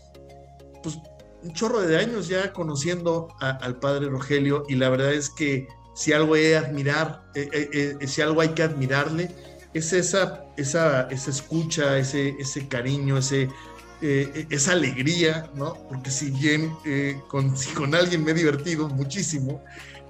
[0.82, 0.98] pues
[1.42, 6.12] un chorro de años ya conociendo al padre Rogelio y la verdad es que si
[6.12, 9.34] algo hay admirar, eh, eh, si algo hay que admirarle,
[9.72, 13.48] es esa, esa, esa escucha, ese, ese cariño, ese,
[14.00, 15.74] esa alegría, ¿no?
[15.88, 16.72] Porque si bien
[17.28, 19.62] con, si con alguien me he divertido muchísimo,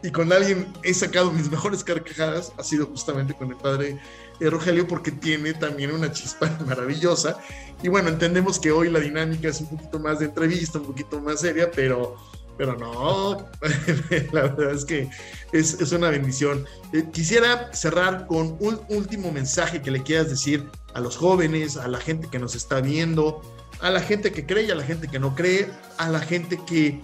[0.02, 3.98] y con alguien he sacado mis mejores carcajadas, ha sido justamente con el padre
[4.40, 7.38] eh, Rogelio, porque tiene también una chispa maravillosa.
[7.82, 11.20] Y bueno, entendemos que hoy la dinámica es un poquito más de entrevista, un poquito
[11.20, 12.16] más seria, pero,
[12.56, 13.46] pero no,
[14.32, 15.10] la verdad es que
[15.52, 16.64] es, es una bendición.
[16.92, 21.88] Eh, quisiera cerrar con un último mensaje que le quieras decir a los jóvenes, a
[21.88, 23.42] la gente que nos está viendo,
[23.80, 26.58] a la gente que cree y a la gente que no cree, a la gente
[26.66, 27.00] que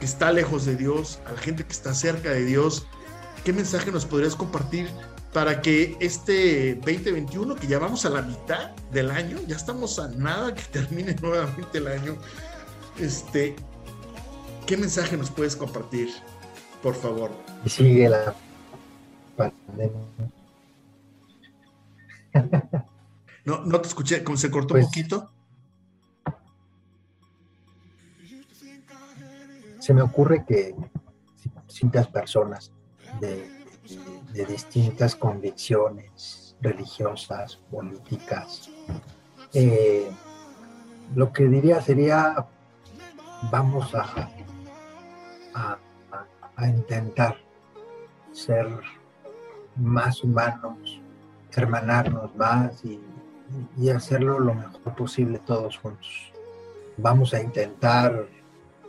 [0.00, 2.86] está lejos de Dios, a la gente que está cerca de Dios,
[3.44, 4.88] ¿qué mensaje nos podrías compartir
[5.32, 10.08] para que este 2021, que ya vamos a la mitad del año, ya estamos a
[10.08, 12.16] nada que termine nuevamente el año,
[12.98, 13.56] este,
[14.66, 16.10] ¿qué mensaje nos puedes compartir,
[16.82, 17.30] por favor?
[17.66, 18.34] Sigue la
[19.36, 19.90] pandemia.
[23.44, 25.33] No, no te escuché, como se cortó un pues poquito.
[29.84, 30.74] Se me ocurre que
[31.66, 32.72] distintas personas
[33.20, 33.50] de,
[34.48, 38.70] distintas convicciones religiosas, políticas,
[39.52, 40.10] eh,
[41.14, 42.46] lo que diría sería,
[43.50, 44.30] vamos a,
[46.56, 47.36] a, intentar
[48.32, 48.66] ser
[49.76, 51.02] más humanos,
[51.54, 52.98] hermanarnos más y,
[53.76, 56.32] y hacerlo lo mejor posible todos juntos.
[56.96, 58.28] Vamos a intentar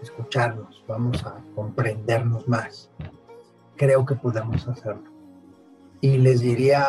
[0.06, 2.90] escucharnos, vamos a comprendernos más.
[3.76, 5.04] Creo que podemos hacerlo.
[6.02, 6.86] Y les diría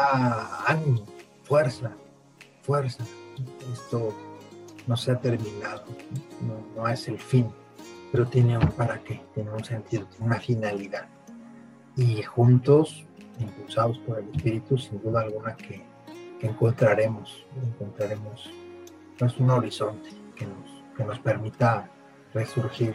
[0.66, 1.04] ánimo,
[1.42, 1.92] fuerza,
[2.62, 3.04] fuerza.
[3.72, 4.12] Esto
[4.86, 5.84] no se ha terminado,
[6.76, 7.48] no, es el fin,
[8.12, 11.08] pero tiene un para qué, tiene un sentido, tiene una finalidad.
[11.96, 13.04] Y juntos,
[13.38, 15.84] impulsados por el Espíritu, sin duda alguna que,
[16.42, 18.50] encontraremos, encontraremos
[19.18, 21.90] pues, un horizonte que nos, que nos permita
[22.37, 22.95] resurgir,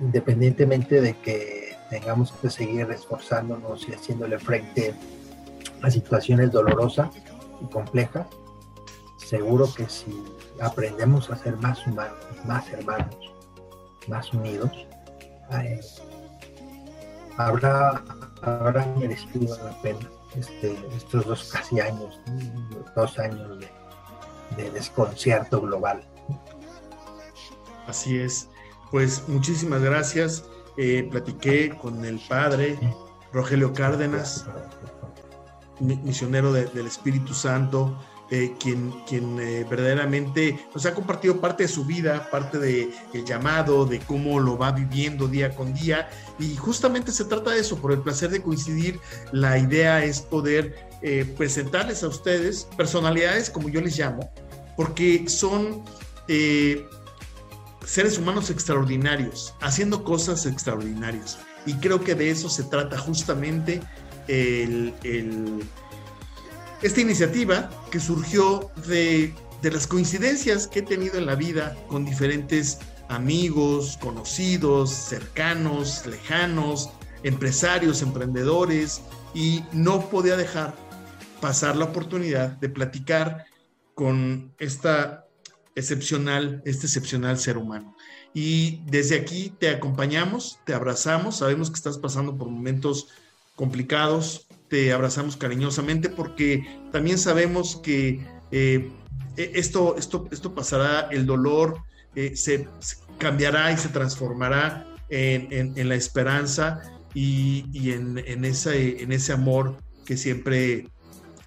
[0.00, 4.94] independientemente de que tengamos que seguir esforzándonos y haciéndole frente
[5.82, 7.10] a situaciones dolorosas
[7.60, 8.26] y complejas,
[9.16, 10.12] seguro que si
[10.60, 13.16] aprendemos a ser más humanos, más hermanos,
[14.06, 14.70] más unidos,
[15.52, 15.80] eh,
[17.36, 18.02] habrá,
[18.42, 22.20] habrá merecido la pena este, estos dos casi años,
[22.94, 23.58] dos años
[24.56, 26.02] de, desconcierto global.
[27.88, 28.48] Así es.
[28.90, 30.44] Pues muchísimas gracias.
[30.76, 32.78] Eh, platiqué con el padre
[33.32, 34.46] Rogelio Cárdenas,
[35.80, 37.98] misionero del Espíritu Santo,
[38.30, 43.24] eh, quien, quien eh, verdaderamente nos ha compartido parte de su vida, parte del el
[43.24, 46.10] llamado, de cómo lo va viviendo día con día.
[46.38, 49.00] Y justamente se trata de eso, por el placer de coincidir.
[49.32, 50.88] La idea es poder
[51.36, 54.30] presentarles a ustedes personalidades, como yo les llamo,
[54.76, 55.84] porque son
[57.88, 61.38] seres humanos extraordinarios, haciendo cosas extraordinarias.
[61.64, 63.80] Y creo que de eso se trata justamente
[66.82, 72.78] esta iniciativa que surgió de, las coincidencias que he tenido en la vida con diferentes
[73.08, 76.90] amigos, conocidos, cercanos, lejanos,
[77.22, 79.00] empresarios, emprendedores,
[79.32, 80.74] y no podía dejar
[81.40, 83.46] pasar la oportunidad de platicar
[83.94, 85.27] con esta
[85.78, 87.96] excepcional, este excepcional ser humano.
[88.34, 93.08] Y desde aquí te acompañamos, te abrazamos, sabemos que estás pasando por momentos
[93.54, 98.90] complicados, te abrazamos cariñosamente porque también sabemos que eh,
[99.36, 101.82] e, esto, esto, esto pasará, el dolor
[102.14, 102.68] eh, se,
[103.18, 106.82] cambiará y se transformará en, la esperanza
[107.14, 110.88] y, en, ese, en ese amor que siempre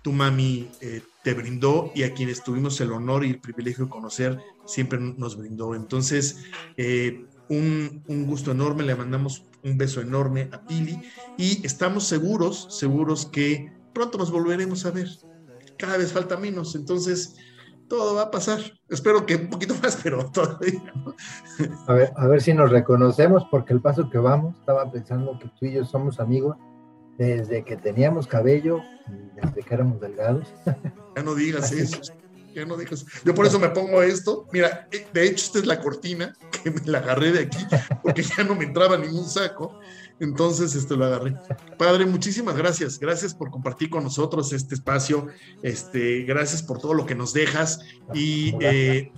[0.01, 3.91] tu mami eh, te brindó y a quienes tuvimos el honor y el privilegio de
[3.91, 5.75] conocer siempre nos brindó.
[5.75, 6.43] Entonces,
[7.49, 11.01] un, un gusto enorme, le mandamos un beso enorme a Pili
[11.37, 15.09] y estamos seguros, seguros que pronto nos volveremos a ver.
[15.77, 17.35] Cada vez falta menos, entonces
[17.87, 18.59] todo va a pasar.
[18.89, 20.93] Espero que un poquito más, pero todavía.
[21.87, 25.49] A ver, a ver si nos reconocemos, porque el paso que vamos, estaba pensando que
[25.59, 26.55] tú y yo somos amigos
[27.17, 28.81] desde que teníamos cabello,
[29.35, 30.47] desde que éramos delgados.
[31.15, 32.01] Ya no digas eso
[32.53, 33.05] ya no dejas.
[33.23, 34.47] Yo por eso me pongo esto.
[34.51, 36.33] Mira, eh, de hecho, esta es la cortina
[36.63, 37.65] que me la agarré de aquí
[38.03, 39.79] porque ya no me entraba ningún saco.
[40.19, 41.35] Entonces, este lo agarré.
[41.77, 42.99] Padre, muchísimas gracias.
[42.99, 45.27] Gracias por compartir con nosotros este espacio.
[45.63, 47.79] Este, gracias por todo lo que nos dejas.
[48.13, 49.11] Y eh,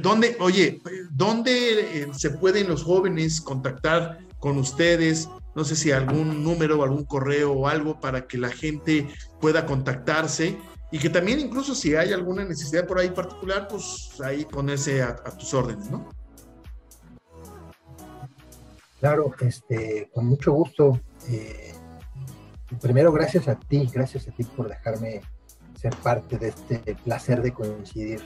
[0.00, 0.80] ¿dónde, oye,
[1.12, 5.28] dónde eh, se pueden los jóvenes contactar con ustedes?
[5.54, 9.08] No sé si algún número, algún correo o algo para que la gente
[9.40, 10.58] pueda contactarse
[10.90, 15.16] y que también incluso si hay alguna necesidad por ahí particular, pues ahí ponerse a,
[15.16, 16.08] tus órdenes, ¿no?
[19.00, 21.00] Claro, este, con mucho gusto.
[21.28, 21.74] Eh,
[22.80, 25.22] primero, gracias a ti, gracias a ti por dejarme
[25.74, 28.20] ser parte de este placer de coincidir.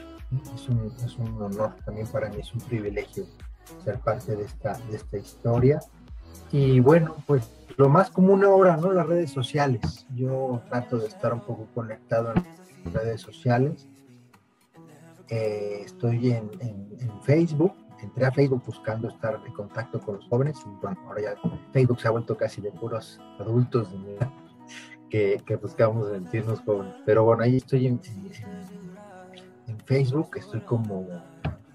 [0.54, 3.26] Es un, es un honor también para mí, es un privilegio
[3.84, 5.80] ser parte de esta, de esta historia.
[6.52, 8.92] Y bueno, pues lo más común ahora, ¿no?
[8.92, 10.06] Las redes sociales.
[10.14, 13.86] Yo trato de estar un poco conectado en redes sociales.
[15.28, 16.50] Eh, estoy en,
[17.22, 17.74] Facebook.
[18.00, 20.58] Entré a Facebook buscando estar en contacto con los jóvenes.
[20.64, 21.34] Y bueno, ahora ya
[21.72, 23.88] Facebook se ha vuelto casi de puros adultos
[25.10, 26.94] que, que buscamos sentirnos jóvenes.
[27.04, 28.00] Pero bueno, ahí estoy en,
[29.84, 30.30] Facebook.
[30.36, 31.06] Estoy como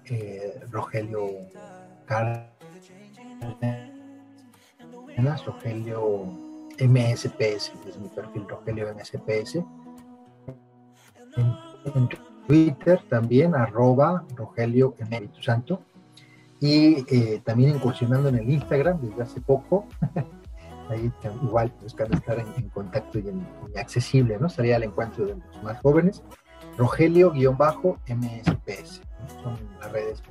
[0.06, 1.28] eh, Rogelio
[5.46, 6.24] Rogelio
[6.80, 9.56] MSPS, es mi perfil Rogelio MSPS.
[11.36, 12.08] En,
[12.46, 15.82] Twitter también, arroba Rogelio Emérito Santo.
[16.60, 19.86] Y eh, también incursionando en el Instagram desde hace poco.
[20.88, 21.10] Ahí
[21.42, 23.46] igual buscando estar en, contacto y, en,
[23.76, 24.48] accesible, ¿no?
[24.48, 26.22] Sería el encuentro de los más jóvenes.
[26.76, 29.02] Rogelio-MSPS.
[29.42, 30.22] Son las redes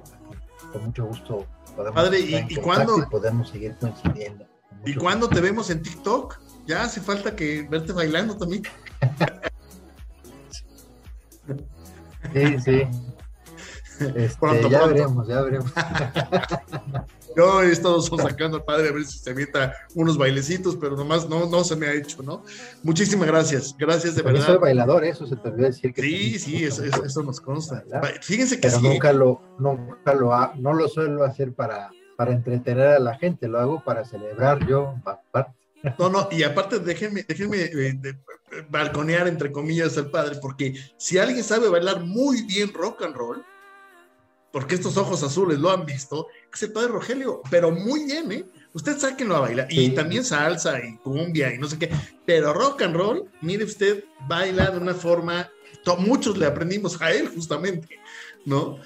[0.71, 3.07] con mucho gusto podemos Padre, ¿y, y cuándo?
[3.09, 4.45] podemos seguir coincidiendo.
[4.85, 6.39] ¿Y cuándo te vemos en TikTok?
[6.65, 8.63] Ya hace falta que verte bailando también.
[12.33, 12.81] Sí, sí.
[14.15, 15.71] Este, ya veremos, ya veremos.
[17.37, 21.29] Yo he estado sacando al padre a ver si se avienta unos bailecitos, pero nomás
[21.29, 22.43] no, no se me ha hecho, ¿no?
[22.83, 24.39] Muchísimas gracias, gracias de verdad.
[24.39, 25.93] Yo soy bailador, eso se te olvidó decir.
[25.93, 27.83] Que sí, sí, eso, eso, nos consta.
[28.21, 31.89] Fíjense que pero nunca lo, nunca lo, no lo suelo hacer para
[32.21, 34.93] para entretener a la gente, lo hago para celebrar yo.
[35.97, 38.13] No, no, y aparte déjenme, déjenme eh,
[38.69, 43.43] balconear entre comillas al padre, porque si alguien sabe bailar muy bien rock and roll,
[44.51, 48.45] porque estos ojos azules lo han visto, es el padre Rogelio, pero muy bien, ¿eh?
[48.73, 51.89] Usted sáquenlo a bailar, y también salsa y cumbia y no sé qué,
[52.23, 55.49] pero rock and roll, mire usted, baila de una forma,
[55.97, 57.97] muchos le aprendimos a él justamente,
[58.45, 58.77] ¿no?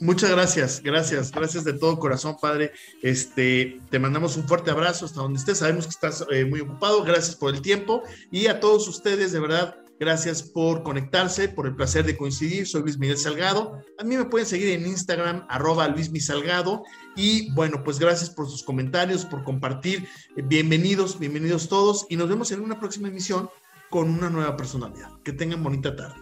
[0.00, 2.72] Muchas gracias, gracias, gracias de todo corazón, padre.
[3.02, 5.58] Este, te mandamos un fuerte abrazo hasta donde estés.
[5.58, 7.02] Sabemos que estás eh, muy ocupado.
[7.02, 11.74] Gracias por el tiempo y a todos ustedes, de verdad, Gracias por conectarse, por el
[11.74, 12.68] placer de coincidir.
[12.68, 13.82] Soy Luis Miguel Salgado.
[13.98, 16.84] A mí me pueden seguir en Instagram, arroba Luis Salgado.
[17.16, 20.06] Y bueno, pues gracias por sus comentarios, por compartir.
[20.36, 22.06] Bienvenidos, bienvenidos todos.
[22.08, 23.50] Y nos vemos en una próxima emisión
[23.90, 25.10] con una nueva personalidad.
[25.24, 26.14] Que tengan bonita tarde.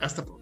[0.00, 0.41] Hasta pronto.